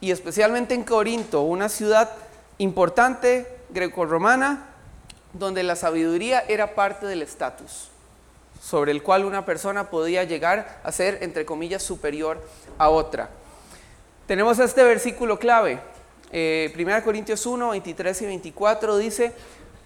[0.00, 2.10] y especialmente en Corinto, una ciudad
[2.58, 4.66] importante greco-romana,
[5.32, 7.88] donde la sabiduría era parte del estatus,
[8.62, 12.42] sobre el cual una persona podía llegar a ser, entre comillas, superior
[12.78, 13.30] a otra.
[14.26, 19.32] Tenemos este versículo clave, 1 eh, Corintios 1, 23 y 24 dice,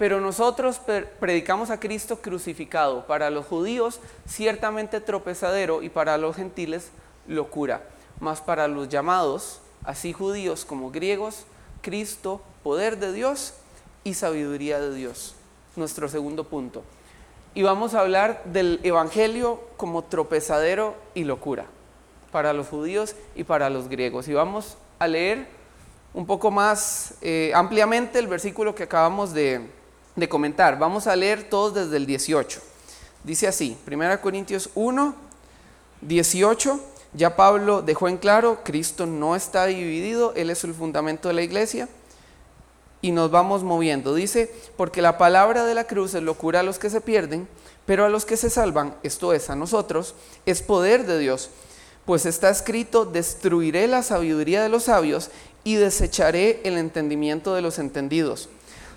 [0.00, 0.80] pero nosotros
[1.20, 6.88] predicamos a Cristo crucificado, para los judíos ciertamente tropezadero y para los gentiles
[7.28, 7.82] locura,
[8.18, 11.44] mas para los llamados, así judíos como griegos,
[11.82, 13.52] Cristo, poder de Dios
[14.02, 15.34] y sabiduría de Dios.
[15.76, 16.82] Nuestro segundo punto.
[17.54, 21.66] Y vamos a hablar del Evangelio como tropezadero y locura
[22.32, 24.28] para los judíos y para los griegos.
[24.28, 25.46] Y vamos a leer
[26.14, 29.78] un poco más eh, ampliamente el versículo que acabamos de,
[30.20, 30.78] de comentar.
[30.78, 32.61] Vamos a leer todos desde el 18.
[33.24, 35.14] Dice así, 1 Corintios 1,
[36.02, 36.80] 18.
[37.12, 41.42] Ya Pablo dejó en claro, Cristo no está dividido, Él es el fundamento de la
[41.42, 41.88] iglesia.
[43.02, 44.14] Y nos vamos moviendo.
[44.14, 47.48] Dice, porque la palabra de la cruz es locura a los que se pierden,
[47.87, 50.14] pero a los que se salvan, esto es a nosotros,
[50.46, 51.50] es poder de Dios.
[52.04, 55.30] Pues está escrito, destruiré la sabiduría de los sabios
[55.64, 58.48] y desecharé el entendimiento de los entendidos.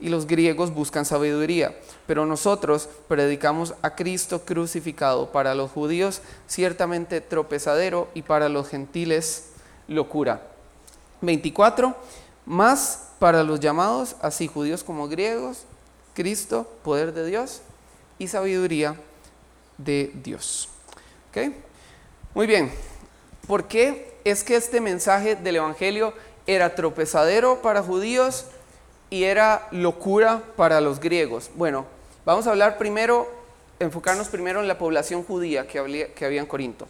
[0.00, 1.74] y los griegos buscan sabiduría,
[2.06, 9.50] pero nosotros predicamos a Cristo crucificado, para los judíos ciertamente tropezadero y para los gentiles
[9.88, 10.42] locura.
[11.22, 11.96] 24,
[12.44, 15.64] más para los llamados, así judíos como griegos,
[16.14, 17.62] Cristo, poder de Dios
[18.18, 18.96] y sabiduría
[19.78, 20.68] de Dios.
[22.34, 22.72] Muy bien,
[23.46, 26.14] ¿por qué es que este mensaje del Evangelio
[26.46, 28.46] era tropezadero para judíos
[29.16, 31.50] y era locura para los griegos?
[31.54, 31.86] Bueno,
[32.26, 33.26] vamos a hablar primero,
[33.80, 36.86] enfocarnos primero en la población judía que había, en Corinto.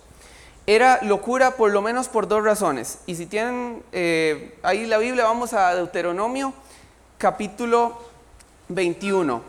[0.67, 2.99] Era locura por lo menos por dos razones.
[3.07, 6.53] Y si tienen eh, ahí la Biblia, vamos a Deuteronomio
[7.17, 7.97] capítulo
[8.71, 9.41] 21.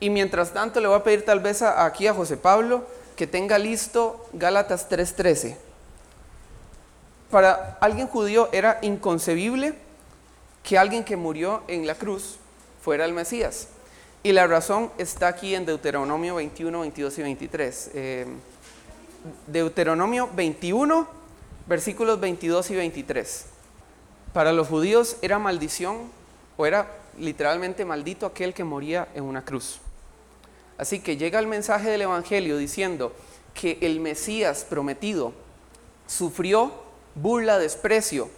[0.00, 3.58] Y mientras tanto le voy a pedir tal vez aquí a José Pablo que tenga
[3.58, 5.56] listo Gálatas 3:13.
[7.30, 9.74] Para alguien judío era inconcebible
[10.62, 12.36] que alguien que murió en la cruz
[12.82, 13.68] fuera el Mesías.
[14.22, 17.90] Y la razón está aquí en Deuteronomio 21, 22 y 23.
[19.46, 21.08] Deuteronomio 21,
[21.66, 23.46] versículos 22 y 23.
[24.32, 26.10] Para los judíos era maldición
[26.56, 29.80] o era literalmente maldito aquel que moría en una cruz.
[30.78, 33.12] Así que llega el mensaje del Evangelio diciendo
[33.54, 35.32] que el Mesías prometido
[36.06, 36.72] sufrió
[37.14, 38.30] burla, desprecio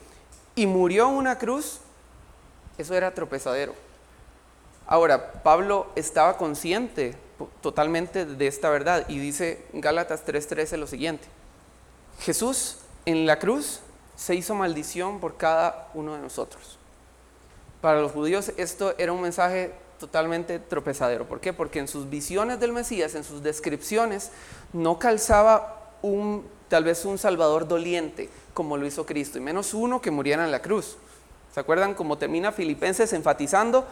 [0.55, 1.81] y murió en una cruz,
[2.79, 3.75] eso era tropezadero.
[4.87, 7.17] Ahora, Pablo estaba consciente
[7.61, 9.05] totalmente de esta verdad.
[9.09, 11.27] Y dice Gálatas 3:13 lo siguiente.
[12.21, 13.81] Jesús en la cruz
[14.17, 16.79] se hizo maldición por cada uno de nosotros.
[17.81, 21.27] Para los judíos esto era un mensaje totalmente tropezadero.
[21.27, 21.53] ¿Por qué?
[21.53, 24.31] Porque en sus visiones del Mesías, en sus descripciones,
[24.73, 30.01] no calzaba un, tal vez un Salvador doliente como lo hizo Cristo, y menos uno
[30.01, 30.97] que muriera en la cruz.
[31.55, 33.87] ¿Se acuerdan cómo termina Filipenses enfatizando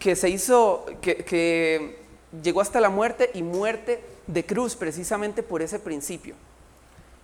[0.00, 1.98] que se hizo, que
[2.42, 6.34] llegó hasta la muerte y muerte de cruz precisamente por ese principio,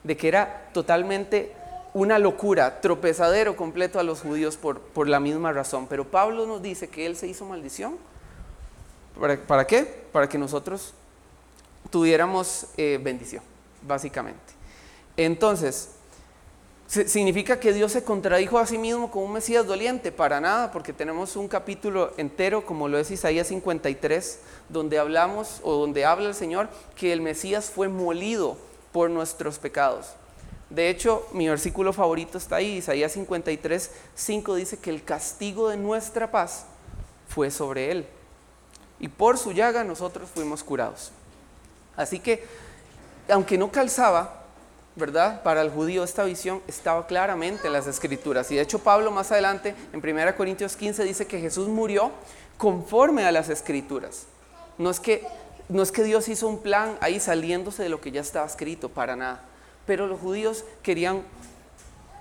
[0.05, 1.53] de que era totalmente
[1.93, 5.89] una locura, tropezadero completo a los judíos por, por la misma razón.
[5.89, 7.99] Pero Pablo nos dice que él se hizo maldición.
[9.19, 10.05] ¿Para, para qué?
[10.13, 10.95] Para que nosotros
[11.91, 13.43] tuviéramos eh, bendición,
[13.83, 14.41] básicamente.
[15.17, 15.97] Entonces,
[16.91, 20.11] ¿Significa que Dios se contradijo a sí mismo con un Mesías doliente?
[20.11, 25.75] Para nada, porque tenemos un capítulo entero, como lo es Isaías 53, donde hablamos o
[25.75, 28.59] donde habla el Señor que el Mesías fue molido
[28.91, 30.15] por nuestros pecados.
[30.69, 35.77] De hecho, mi versículo favorito está ahí, Isaías 53, 5 dice que el castigo de
[35.77, 36.65] nuestra paz
[37.29, 38.07] fue sobre él.
[38.99, 41.13] Y por su llaga nosotros fuimos curados.
[41.95, 42.45] Así que,
[43.29, 44.40] aunque no calzaba,
[45.01, 45.43] ¿verdad?
[45.43, 48.51] Para el judío esta visión estaba claramente en las escrituras.
[48.51, 52.13] Y de hecho Pablo más adelante, en 1 Corintios 15, dice que Jesús murió
[52.59, 54.27] conforme a las escrituras.
[54.79, 55.27] No es que,
[55.69, 58.89] no es que Dios hizo un plan ahí saliéndose de lo que ya estaba escrito,
[58.89, 59.43] para nada.
[59.87, 61.23] Pero los judíos querían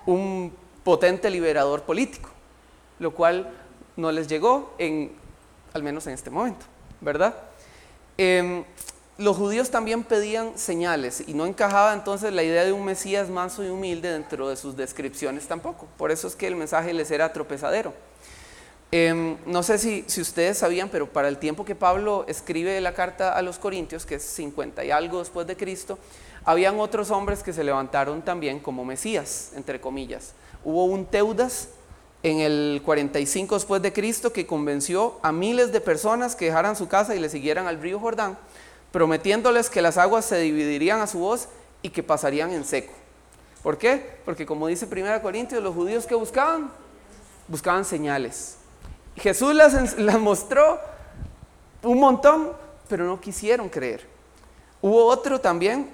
[0.05, 0.51] un
[0.83, 2.29] potente liberador político,
[2.99, 3.51] lo cual
[3.95, 5.11] no les llegó, en,
[5.73, 6.65] al menos en este momento,
[7.01, 7.35] ¿verdad?
[8.17, 8.63] Em,
[9.19, 13.65] los judíos también pedían señales y no encajaba entonces la idea de un Mesías manso
[13.65, 15.87] y humilde dentro de sus descripciones tampoco.
[15.97, 17.93] Por eso es que el mensaje les era tropezadero.
[18.93, 22.93] Em, no sé si, si, ustedes sabían, pero para el tiempo que Pablo escribe la
[22.93, 25.99] carta a los Corintios, que es 50 y algo después de Cristo,
[26.45, 30.31] habían otros hombres que se levantaron también como Mesías, entre comillas.
[30.63, 31.67] Hubo un Teudas
[32.23, 36.87] en el 45 después de Cristo que convenció a miles de personas que dejaran su
[36.87, 38.37] casa y le siguieran al río Jordán
[38.91, 41.47] prometiéndoles que las aguas se dividirían a su voz
[41.81, 42.93] y que pasarían en seco.
[43.63, 44.17] ¿Por qué?
[44.25, 46.71] Porque como dice 1 Corintios, los judíos que buscaban,
[47.47, 48.55] buscaban señales.
[49.15, 50.79] Jesús las, las mostró
[51.83, 52.53] un montón,
[52.87, 54.07] pero no quisieron creer.
[54.81, 55.89] Hubo otro también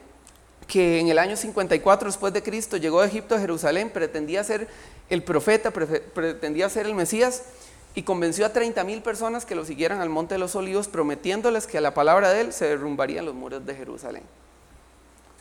[0.68, 4.68] que en el año 54 después de Cristo llegó a Egipto a Jerusalén, pretendía ser
[5.10, 7.44] el profeta, pretendía ser el Mesías,
[7.96, 11.66] y convenció a 30 mil personas que lo siguieran al Monte de los Olivos, prometiéndoles
[11.66, 14.24] que a la palabra de él se derrumbarían los muros de Jerusalén.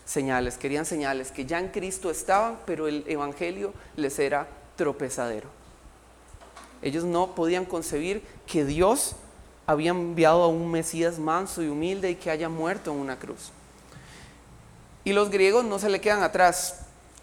[0.04, 5.48] Señales, querían señales, que ya en Cristo estaban, pero el Evangelio les era tropezadero.
[6.80, 9.16] Ellos no podían concebir que Dios
[9.66, 13.50] había enviado a un Mesías manso y humilde y que haya muerto en una cruz.
[15.02, 16.82] Y los griegos no se le quedan atrás.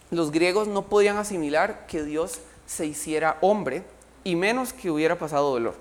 [0.09, 3.83] Los griegos no podían asimilar que Dios se hiciera hombre
[4.23, 5.75] y menos que hubiera pasado dolor.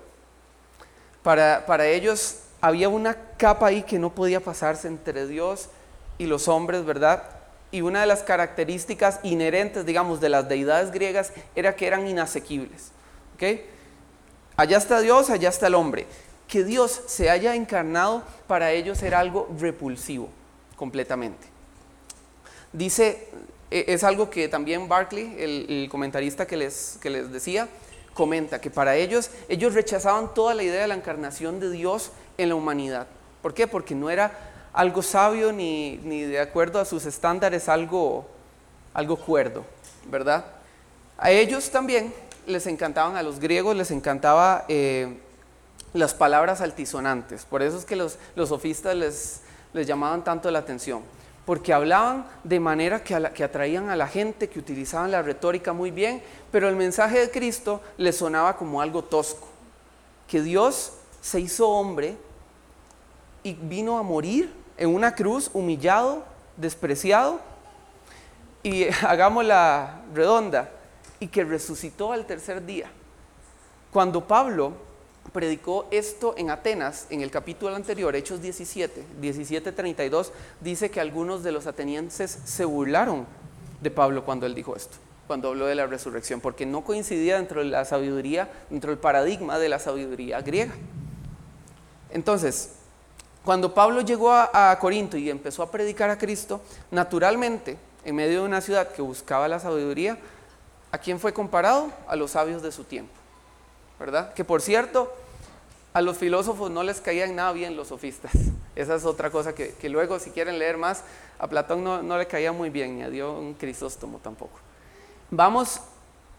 [1.23, 5.69] Para, para ellos había una capa ahí que no podía pasarse entre Dios
[6.17, 7.23] y los hombres, ¿verdad?
[7.71, 12.91] Y una de las características inherentes, digamos, de las deidades griegas era que eran inasequibles.
[13.35, 13.61] ¿ok?
[14.57, 16.05] Allá está Dios, allá está el hombre.
[16.47, 20.29] Que Dios se haya encarnado para ellos era algo repulsivo,
[20.75, 21.47] completamente.
[22.73, 23.29] Dice,
[23.71, 27.69] e, es algo que también Barclay, el, el comentarista que les, que les decía,
[28.13, 32.49] comenta que para ellos, ellos rechazaban toda la idea de la encarnación de Dios en
[32.49, 33.07] la humanidad.
[33.41, 33.67] ¿Por qué?
[33.67, 34.31] Porque no era
[34.73, 38.27] algo sabio ni, de acuerdo a sus estándares algo,
[38.93, 39.63] algo cuerdo,
[40.09, 40.45] ¿verdad?
[41.17, 42.13] A ellos también
[42.45, 45.19] les encantaban, a los griegos les encantaba eh,
[45.93, 49.41] las palabras altisonantes, por eso es que los, los sofistas les,
[49.73, 51.03] les llamaban tanto la atención
[51.51, 56.23] porque hablaban de manera que, atraían a la gente, que utilizaban la retórica muy bien,
[56.49, 59.49] pero el mensaje de Cristo les sonaba como algo tosco,
[60.29, 62.15] que Dios se hizo hombre
[63.43, 66.23] y vino a morir en una cruz humillado,
[66.55, 67.41] despreciado,
[68.63, 70.71] y hagámosla redonda,
[71.19, 72.89] y que resucitó al tercer día.
[73.91, 74.71] Cuando Pablo
[75.33, 81.51] predicó esto en Atenas, en el capítulo anterior, Hechos 17, 17:32, dice que algunos de
[81.51, 83.25] los atenienses se burlaron
[83.81, 87.61] de Pablo cuando él dijo esto, cuando habló de la resurrección, porque no coincidía dentro
[87.61, 90.73] de la sabiduría, dentro del paradigma de la sabiduría griega.
[92.09, 92.73] Entonces,
[93.45, 98.41] cuando Pablo llegó a, a Corinto y empezó a predicar a Cristo, naturalmente, en medio
[98.41, 100.17] de una ciudad que buscaba la sabiduría,
[100.91, 101.89] ¿a quién fue comparado?
[102.07, 103.20] A los sabios de su tiempo.
[104.01, 104.33] ¿Verdad?
[104.33, 105.13] Que por cierto,
[105.93, 108.31] a los filósofos no les caían nada bien los sofistas.
[108.75, 111.03] Esa es otra cosa que, luego, si quieren leer más,
[111.37, 114.59] a Platón no, le caía muy bien, ni a Dios un Crisóstomo tampoco.
[115.29, 115.81] Vamos,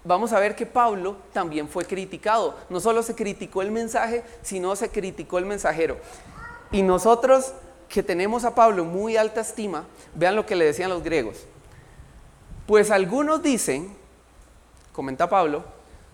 [0.03, 2.57] vamos a ver que Pablo también fue criticado.
[2.68, 5.98] No solo se criticó el mensaje, sino se criticó el mensajero.
[6.72, 7.53] Y nosotros
[7.88, 11.44] que tenemos a Pablo muy alta estima, vean lo que le decían los griegos.
[12.66, 13.94] Pues algunos dicen,
[14.92, 15.62] comenta Pablo,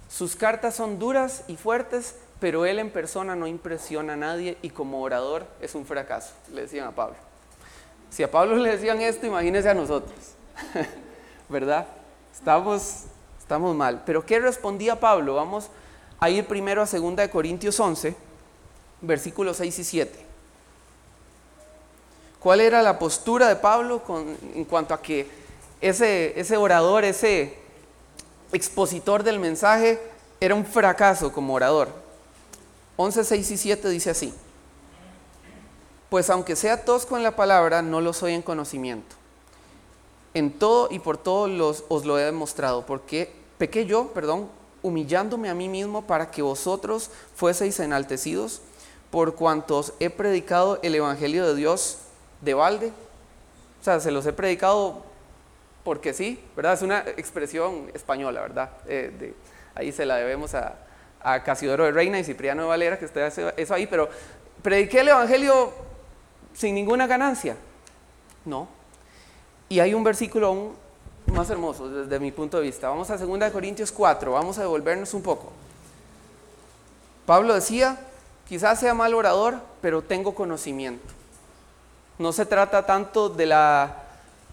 [0.08, 4.70] sus cartas son duras y fuertes, pero él en persona no impresiona a nadie y
[4.70, 7.16] como orador es un fracaso, le decían a Pablo.
[8.10, 10.16] Si a Pablo le decían esto, imagínese a nosotros,
[11.48, 11.86] ¿verdad?
[12.32, 13.04] Estamos,
[13.38, 14.02] estamos mal.
[14.06, 15.34] Pero ¿qué respondía Pablo?
[15.34, 15.68] Vamos
[16.18, 18.16] a ir primero a 2 Corintios 11,
[19.02, 20.26] versículos 6 y 7.
[22.40, 24.02] ¿Cuál era la postura de Pablo
[24.54, 25.28] en cuanto a que
[25.80, 27.58] ese, ese orador, ese
[28.52, 30.00] expositor del mensaje
[30.40, 31.88] era un fracaso como orador.
[32.96, 34.34] 11, 6 y 7 dice así.
[36.10, 39.16] Pues aunque sea tosco en la palabra, no lo soy en conocimiento.
[40.34, 44.48] En todo y por todo los, os lo he demostrado, porque pequé yo, perdón,
[44.82, 48.60] humillándome a mí mismo para que vosotros fueseis enaltecidos,
[49.10, 51.98] por cuantos he predicado el Evangelio de Dios
[52.40, 52.92] de balde.
[53.80, 55.02] O sea, se los he predicado
[55.88, 56.74] porque sí, ¿verdad?
[56.74, 58.68] Es una expresión española, ¿verdad?
[58.86, 59.32] Eh,
[59.74, 60.74] ahí se la debemos a,
[61.22, 64.06] a, Casiodoro de Reina y Cipriano de Valera, que usted hace eso ahí, pero
[64.60, 65.72] ¿prediqué el Evangelio
[66.52, 67.56] sin ninguna ganancia?
[68.44, 68.68] No.
[69.70, 70.76] Y hay un versículo aún
[71.32, 72.90] más hermoso desde mi punto de vista.
[72.90, 75.52] Vamos a 2 Corintios 4, vamos a devolvernos un poco.
[77.24, 77.98] Pablo decía,
[78.46, 81.14] quizás sea mal orador, pero tengo conocimiento.
[82.18, 84.07] No se trata tanto de la,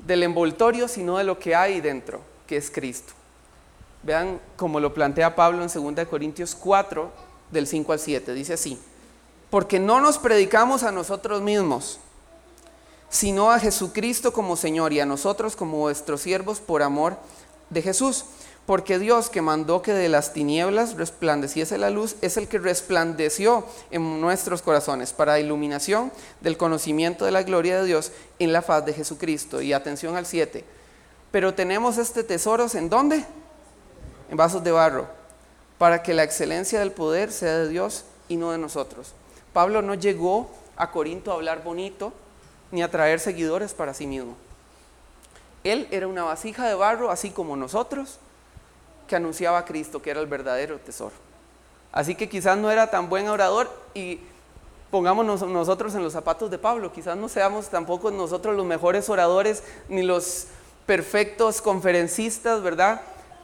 [0.05, 3.13] del envoltorio, sino de lo que hay dentro, que es Cristo.
[4.03, 7.11] Vean como lo plantea Pablo en 2 Corintios 4,
[7.51, 8.33] del 5 al 7.
[8.33, 8.79] Dice así,
[9.49, 11.99] porque no nos predicamos a nosotros mismos,
[13.09, 17.17] sino a Jesucristo como Señor y a nosotros como vuestros siervos por amor
[17.69, 18.25] de Jesús.
[18.65, 23.63] Porque Dios que mandó que de las tinieblas resplandeciese la luz es el que resplandeció
[23.91, 26.11] en nuestros corazones para iluminación
[26.41, 29.61] del conocimiento de la gloria de Dios en la faz de Jesucristo.
[29.61, 30.63] Y atención al 7.
[31.31, 33.23] Pero tenemos este tesoro en dónde?
[34.31, 35.07] En vasos de barro,
[35.77, 39.13] para que la excelencia del poder sea de Dios y no de nosotros.
[39.53, 42.13] Pablo no llegó a Corinto a hablar bonito
[42.71, 44.35] ni a traer seguidores para sí mismo.
[45.63, 48.19] Él era una vasija de barro, así como nosotros,
[49.07, 51.13] que anunciaba a Cristo, que era el verdadero tesoro.
[51.91, 54.19] Así que quizás no era tan buen orador y
[54.91, 59.63] pongámonos nosotros en los zapatos de Pablo, quizás no seamos tampoco nosotros los mejores oradores
[59.89, 60.47] ni los
[60.85, 63.01] perfectos conferencistas, ¿verdad?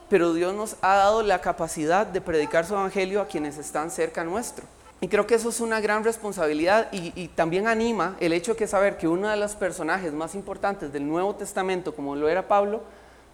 [0.08, 4.24] Pero Dios nos ha dado la capacidad de predicar su evangelio a quienes están cerca
[4.24, 4.64] nuestro.
[5.00, 8.68] Y creo que eso es una gran responsabilidad y, y, también anima el hecho de
[8.68, 12.82] saber que uno de los personajes más importantes del Nuevo Testamento, como lo era Pablo,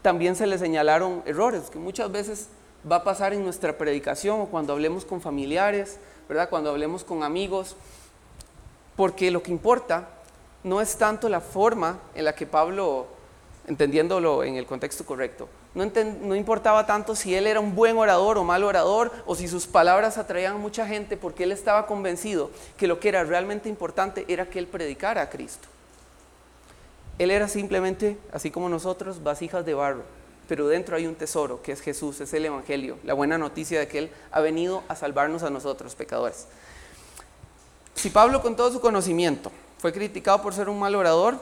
[0.02, 2.48] también se le señalaron errores, que muchas veces
[2.90, 6.48] va a pasar en nuestra predicación o cuando hablemos con familiares, ¿verdad?
[6.48, 7.76] Cuando hablemos con amigos,
[8.96, 10.08] porque lo que importa
[10.64, 13.06] no es tanto la forma en la que Pablo,
[13.66, 15.84] entendiéndolo en el contexto correcto, no,
[16.22, 19.66] no, importaba tanto si él era un buen orador o mal orador o si sus
[19.66, 24.24] palabras atraían a mucha gente, porque él estaba convencido que lo que era realmente importante
[24.28, 25.68] era que él predicara a Cristo.
[27.18, 30.02] Él era simplemente, así como nosotros, vasijas de barro,
[30.46, 33.88] pero dentro hay un tesoro que es Jesús, es el Evangelio, la buena noticia de
[33.88, 36.46] que Él ha venido a salvarnos a nosotros, pecadores.
[37.94, 41.36] Si Pablo con todo su conocimiento fue criticado por ser un mal orador,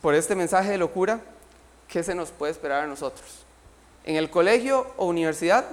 [0.00, 1.20] por este mensaje de locura,
[1.86, 3.44] ¿qué se nos puede esperar a nosotros?
[4.04, 5.64] En el colegio o universidad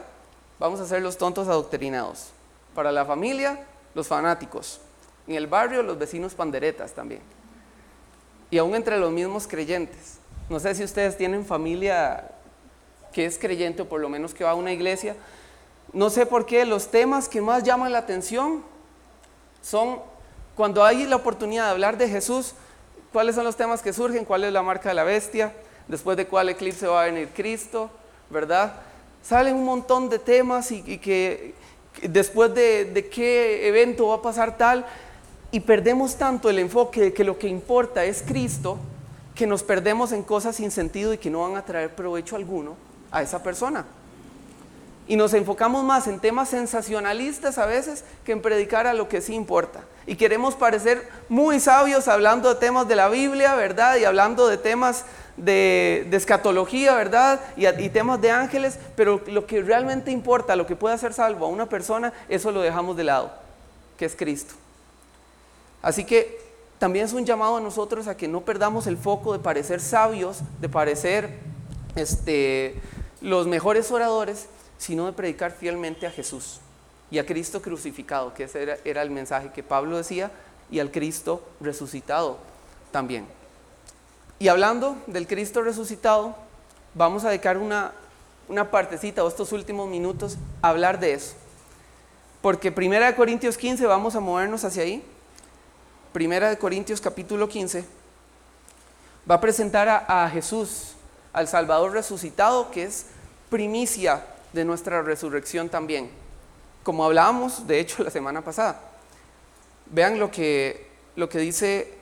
[0.59, 2.27] vamos a ser los tontos adoctrinados.
[2.75, 3.65] Para la familia,
[3.95, 4.79] los fanáticos.
[5.27, 7.21] En el barrio, los vecinos panderetas también
[8.51, 10.17] y aún entre los mismos creyentes.
[10.49, 12.31] No sé si ustedes tienen familia
[13.13, 15.15] que es creyente o por lo menos que va a una iglesia.
[15.93, 18.63] No sé por qué los temas que más llaman la atención
[19.61, 19.99] son
[20.55, 22.53] cuando hay la oportunidad de hablar de Jesús,
[23.13, 25.53] cuáles son los temas que surgen, cuál es la marca de la bestia,
[25.87, 27.89] después de cuál eclipse va a venir Cristo,
[28.29, 28.73] ¿verdad?
[29.23, 31.53] Salen un montón de temas y, que
[32.03, 34.85] después de, qué evento va a pasar tal,
[35.51, 38.77] y perdemos tanto el enfoque de que lo que importa es Cristo,
[39.33, 42.75] que nos perdemos en cosas sin sentido y que no van a traer provecho alguno
[43.11, 43.85] a esa persona.
[45.07, 49.21] Y nos enfocamos más en temas sensacionalistas a veces que en predicar a lo que
[49.21, 49.79] sí importa.
[50.05, 53.97] Y queremos parecer muy sabios hablando de temas de la Biblia, ¿verdad?
[53.97, 57.39] Y hablando de temas de, escatología, ¿verdad?
[57.57, 61.47] Y, y, temas de ángeles, pero lo que realmente importa, lo que puede hacer salvo
[61.47, 63.31] a una persona, eso lo dejamos de lado,
[63.97, 64.53] que es Cristo.
[65.81, 66.39] Así que
[66.77, 70.39] también es un llamado a nosotros a que no perdamos el foco de parecer sabios,
[70.59, 71.39] de parecer
[71.95, 72.75] este,
[73.21, 76.59] los mejores oradores, sino de predicar fielmente a Jesús
[77.11, 80.31] y a Cristo crucificado, que ese era, el mensaje que Pablo decía,
[80.71, 82.37] y al Cristo resucitado
[82.91, 83.25] también.
[84.37, 86.35] Y hablando del Cristo resucitado,
[86.93, 87.91] vamos a dedicar una,
[88.47, 91.33] una partecita o estos últimos minutos a hablar de eso.
[92.41, 95.03] Porque 1 Corintios 15, vamos a movernos hacia ahí.
[96.11, 97.85] Primera de Corintios capítulo 15,
[99.29, 100.93] va a presentar a, Jesús,
[101.33, 103.05] al Salvador resucitado, que es
[103.51, 106.09] primicia de nuestra resurrección también.
[106.81, 108.81] Como hablábamos, de hecho, la semana pasada.
[109.85, 111.93] Vean lo que, lo que dice,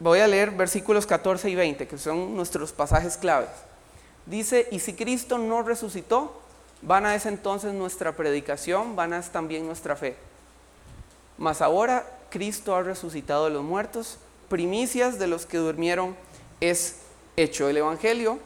[0.00, 3.50] voy a leer versículos 14 y 20, que son nuestros pasajes claves.
[4.24, 6.40] Dice, y si Cristo no resucitó,
[6.80, 10.16] van a es entonces nuestra predicación, van a también nuestra fe.
[11.36, 14.16] Mas ahora Cristo ha resucitado de los muertos,
[14.48, 16.16] primicias de los que durmieron
[16.62, 16.96] es
[17.36, 17.68] hecho.
[17.68, 18.38] El Evangelio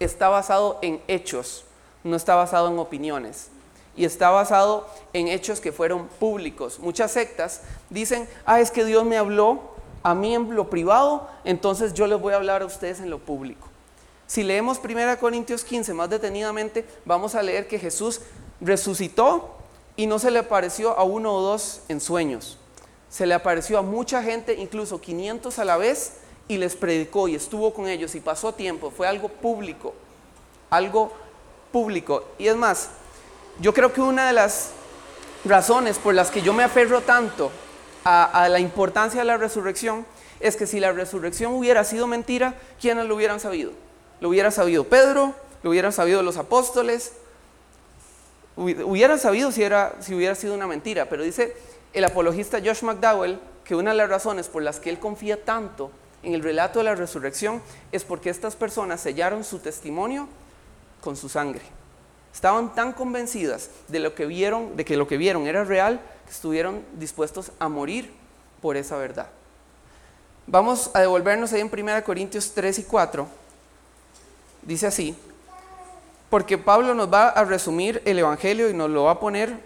[0.00, 1.66] está basado en hechos,
[2.02, 3.48] no está basado en opiniones.
[3.94, 6.78] Y está basado en hechos que fueron públicos.
[6.78, 7.60] Muchas sectas
[7.90, 9.60] dicen, ah, es que Dios me habló
[10.02, 13.18] a mí en lo privado, entonces yo les voy a hablar a ustedes en lo
[13.18, 13.68] público.
[14.26, 18.22] Si leemos 1 Corintios 15 más detenidamente, vamos a leer que Jesús
[18.62, 19.56] resucitó
[19.94, 22.56] y no se le apareció a uno o dos en sueños
[23.10, 26.14] se le apareció a mucha gente, incluso 500 a la vez,
[26.46, 28.90] y les predicó y estuvo con ellos y pasó tiempo.
[28.90, 29.94] Fue algo público,
[30.70, 31.12] algo
[31.72, 32.24] público.
[32.38, 32.90] Y es más,
[33.60, 34.70] yo creo que una de las
[35.44, 37.50] razones por las que yo me aferro tanto
[38.04, 40.06] a, la importancia de la resurrección
[40.40, 43.72] es que si la resurrección hubiera sido mentira, ¿quiénes lo hubieran sabido?
[44.20, 47.12] Lo hubiera sabido Pedro, lo hubieran sabido los apóstoles,
[48.56, 51.54] hubieran sabido si, era, si hubiera sido una mentira, pero dice
[51.92, 55.90] el apologista Josh McDowell que una de las razones por las que él confía tanto
[56.22, 57.62] en el relato de la resurrección
[57.92, 60.28] es porque estas personas sellaron su testimonio
[61.00, 61.62] con su sangre.
[62.32, 66.32] Estaban tan convencidas de lo que vieron, de que lo que vieron era real, que
[66.32, 68.12] estuvieron dispuestos a morir
[68.60, 69.28] por esa verdad.
[70.46, 73.26] Vamos a devolvernos ahí en 1 Corintios 3 y 4.
[74.62, 75.16] Dice así,
[76.30, 79.60] porque Pablo nos va a resumir el Evangelio y nos lo va a poner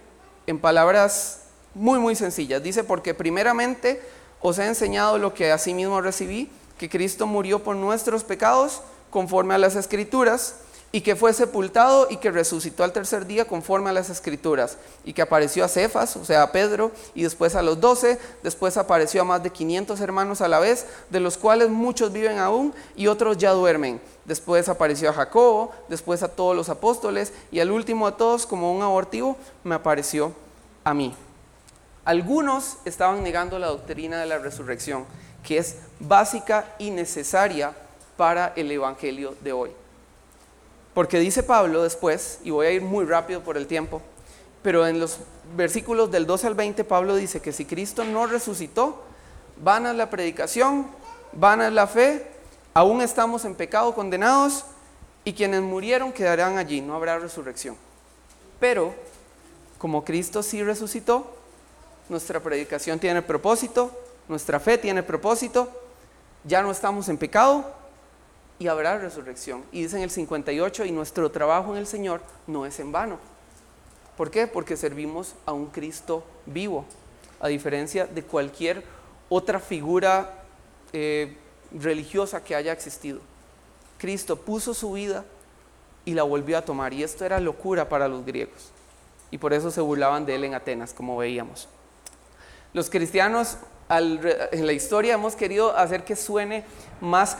[0.46, 1.41] en palabras
[1.74, 2.62] muy, muy sencillas.
[2.62, 4.00] Dice, porque primeramente
[4.40, 9.58] os he enseñado lo que asimismo recibí, que Cristo murió por nuestros pecados conforme a
[9.58, 10.56] las escrituras
[10.94, 15.14] y que fue sepultado y que resucitó al tercer día conforme a las escrituras, y
[15.14, 19.22] que apareció a Cefas, o sea, a Pedro, y después a los doce, después apareció
[19.22, 23.06] a más de 500 hermanos a la vez, de los cuales muchos viven aún y
[23.06, 24.02] otros ya duermen.
[24.26, 28.70] Después apareció a Jacobo, después a todos los apóstoles, y al último a todos, como
[28.74, 30.34] un abortivo, me apareció
[30.84, 31.14] a mí.
[32.04, 35.06] Algunos estaban negando la doctrina de la resurrección,
[35.44, 37.72] que es básica y necesaria
[38.16, 39.70] para el Evangelio de hoy.
[40.94, 44.02] Porque dice Pablo después, y voy a ir muy rápido por el tiempo,
[44.62, 45.18] pero en los
[45.56, 49.02] versículos del 12 al 20 Pablo dice que si Cristo no resucitó,
[49.62, 50.86] van a la predicación,
[51.32, 52.26] van a la fe,
[52.74, 54.64] aún estamos en pecado condenados
[55.24, 57.76] y quienes murieron quedarán allí, no habrá resurrección.
[58.60, 58.94] Pero
[59.78, 61.41] como Cristo sí resucitó,
[62.08, 63.90] nuestra predicación tiene propósito,
[64.28, 65.70] nuestra fe tiene propósito,
[66.44, 67.64] ya no estamos en pecado,
[68.58, 69.64] y habrá resurrección.
[69.72, 73.18] Y dice en el 58, y nuestro trabajo en el Señor no es en vano.
[74.16, 74.46] ¿Por qué?
[74.46, 76.84] Porque servimos a un Cristo vivo,
[77.40, 78.84] a diferencia de cualquier
[79.28, 80.44] otra figura
[80.92, 81.36] eh,
[81.72, 83.20] religiosa que haya existido.
[83.98, 85.24] Cristo puso su vida
[86.04, 86.92] y la volvió a tomar.
[86.92, 88.70] Y esto era locura para los griegos.
[89.30, 91.68] Y por eso se burlaban de él en Atenas, como veíamos.
[92.72, 93.58] Los cristianos
[93.90, 96.64] en la historia hemos querido hacer que suene
[97.00, 97.36] más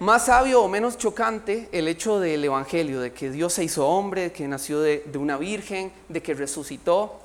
[0.00, 4.32] más sabio o menos chocante el hecho del Evangelio, de que Dios se hizo hombre,
[4.32, 7.20] que nació de, de, una virgen, de que resucitó,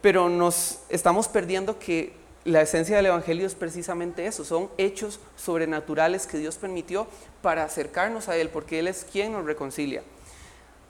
[0.00, 2.12] pero nos estamos perdiendo que
[2.44, 7.06] la esencia del Evangelio es precisamente eso, son hechos sobrenaturales que Dios permitió
[7.42, 10.02] para acercarnos a Él, porque Él es quien nos reconcilia.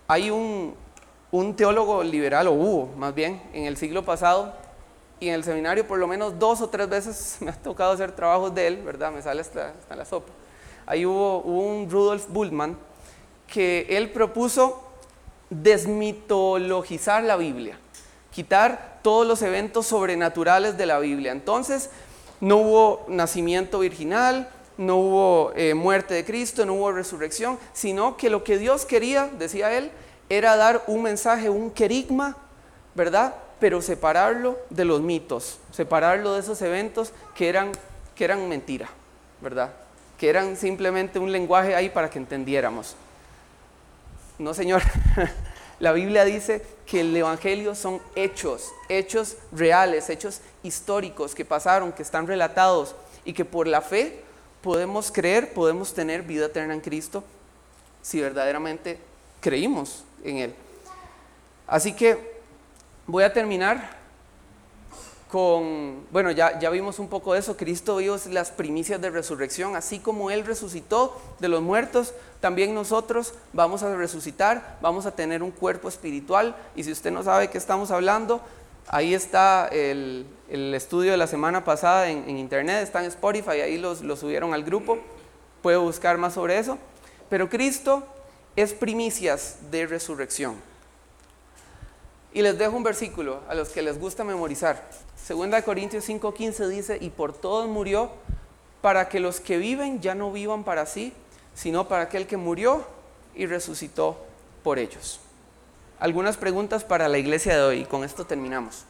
[0.08, 0.74] Hay un,
[1.30, 4.54] un teólogo liberal, o hubo más bien, en el siglo pasado,
[5.24, 8.12] y en el seminario por lo menos dos o tres veces me ha tocado hacer
[8.12, 9.12] trabajos de él, ¿verdad?
[9.12, 10.32] Me sale hasta, hasta la sopa
[10.86, 12.76] ahí hubo, un Rudolf Bultmann
[13.46, 14.82] que él propuso
[15.50, 17.78] desmitologizar la Biblia,
[18.32, 21.32] quitar todos los eventos sobrenaturales de la Biblia.
[21.32, 21.90] Entonces,
[22.40, 28.30] no hubo nacimiento virginal, no hubo eh, muerte de Cristo, no hubo resurrección, sino que
[28.30, 29.90] lo que Dios quería, decía él,
[30.28, 32.36] era dar un mensaje, un querigma,
[32.94, 33.34] ¿verdad?
[33.60, 37.72] Pero separarlo de los mitos, separarlo de esos eventos que eran,
[38.14, 38.88] que eran mentira,
[39.40, 39.72] ¿verdad?
[40.18, 42.94] que eran simplemente un lenguaje ahí para que entendiéramos.
[44.38, 44.82] No, Señor.
[45.80, 52.02] La Biblia dice que el Evangelio son hechos, hechos reales, hechos históricos que pasaron, que
[52.02, 52.94] están relatados
[53.24, 54.20] y que por la fe
[54.62, 57.24] podemos creer, podemos tener vida eterna en Cristo
[58.02, 58.98] si verdaderamente
[59.40, 60.54] creímos en Él.
[61.66, 62.33] Así que
[63.06, 64.04] voy a terminar
[65.34, 69.74] con, bueno, ya, ya vimos un poco de eso, Cristo vio las primicias de resurrección,
[69.74, 75.42] así como Él resucitó de los muertos, también nosotros vamos a resucitar, vamos a tener
[75.42, 78.40] un cuerpo espiritual, y si usted no sabe qué estamos hablando,
[78.86, 83.76] ahí está el, el estudio de la semana pasada en, internet, está en Spotify, ahí
[83.76, 84.98] los, lo subieron al grupo,
[85.62, 86.78] puede buscar más sobre eso,
[87.28, 88.04] pero Cristo
[88.54, 90.73] es primicias de resurrección.
[92.34, 94.90] Y les dejo un versículo a los que les gusta memorizar.
[95.16, 98.10] Segunda de Corintios 5:15 dice, y por todos murió,
[98.82, 101.12] para que los que viven ya no vivan para sí,
[101.54, 102.84] sino para aquel que murió
[103.36, 104.18] y resucitó
[104.64, 105.20] por ellos.
[106.00, 108.84] Algunas preguntas para la iglesia de hoy, y con esto terminamos.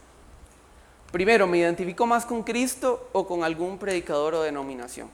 [1.12, 5.08] Primero, ¿me identifico más con Cristo o con algún predicador o denominación?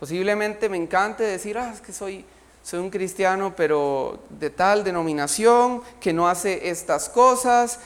[0.00, 2.24] Posiblemente me encante decir, ah, es que soy
[2.70, 7.80] soy un cristiano, pero de tal denominación, que no hace estas cosas,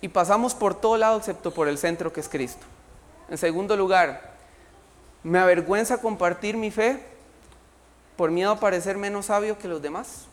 [0.00, 2.66] y pasamos por todo lado excepto por el centro que es Cristo.
[3.30, 4.34] En segundo lugar,
[5.22, 7.00] me avergüenza compartir mi fe
[8.16, 10.24] por miedo a parecer menos sabio que los demás.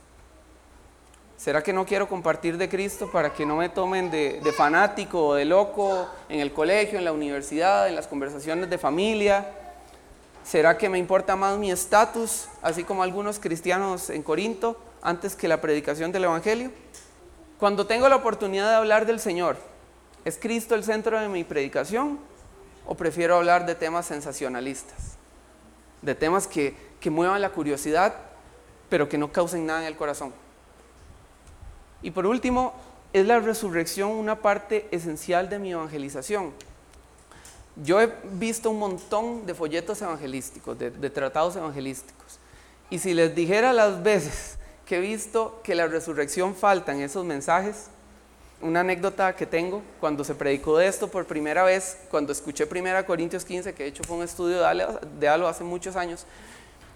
[1.38, 5.28] ¿Será que no quiero compartir de Cristo para que no me tomen de, de fanático
[5.28, 9.46] o de loco en el colegio, en la universidad, en las conversaciones de familia?
[10.44, 15.48] ¿Será que me importa más mi estatus, así como algunos cristianos en Corinto, antes que
[15.48, 16.72] la predicación del Evangelio?
[17.58, 19.56] Cuando tengo la oportunidad de hablar del Señor,
[20.26, 22.20] ¿es Cristo el centro de mi predicación
[22.86, 25.16] o prefiero hablar de temas sensacionalistas?
[26.02, 28.14] De temas que, que muevan la curiosidad,
[28.90, 30.34] pero que no causen nada en el corazón.
[32.02, 32.74] Y por último,
[33.14, 36.52] ¿es la resurrección una parte esencial de mi evangelización?
[37.76, 42.40] Yo he visto un montón de folletos evangelísticos, de, tratados evangelísticos.
[42.90, 47.26] Y si les dijera las veces que he visto que la resurrección falta en esos
[47.26, 47.88] mensajes,
[48.62, 53.06] una anécdota que tengo, cuando se predicó de esto por primera vez, cuando escuché 1
[53.06, 54.62] Corintios 15, que de hecho fue un estudio
[55.20, 56.26] de Alo hace muchos años,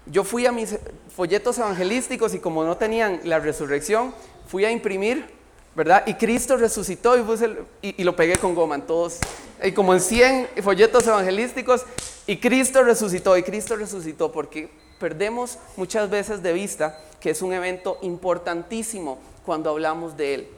[0.06, 0.78] yo fui a mis
[1.14, 4.14] folletos evangelísticos y como no tenían la resurrección,
[4.46, 5.37] fui a imprimir
[5.78, 6.02] ¿verdad?
[6.08, 9.20] Y Cristo resucitó y, y, lo pegué con goma en todos,
[9.62, 11.86] y como en 100 folletos evangelísticos,
[12.26, 14.68] y Cristo resucitó, y Cristo resucitó, porque
[14.98, 20.48] perdemos muchas veces de vista que es un evento importantísimo cuando hablamos de Él.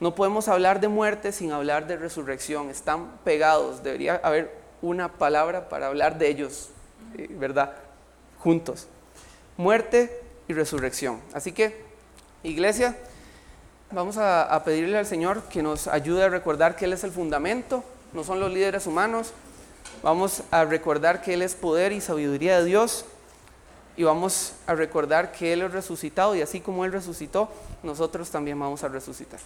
[0.00, 4.50] No podemos hablar de muerte sin hablar de resurrección, están pegados, debería haber
[4.80, 6.70] una palabra para hablar de ellos,
[7.18, 7.74] eh, ¿verdad?
[8.38, 8.86] Juntos.
[9.58, 11.20] Muerte y resurrección.
[11.34, 11.84] Así que,
[12.42, 12.96] iglesia,
[13.94, 17.84] Vamos a, pedirle al Señor que nos ayude a recordar que Él es el fundamento,
[18.12, 19.32] no son los líderes humanos.
[20.02, 23.04] Vamos a recordar que Él es poder y sabiduría de Dios.
[23.96, 27.48] Y vamos a recordar que Él es resucitado y así como Él resucitó,
[27.84, 29.38] nosotros también vamos a resucitar.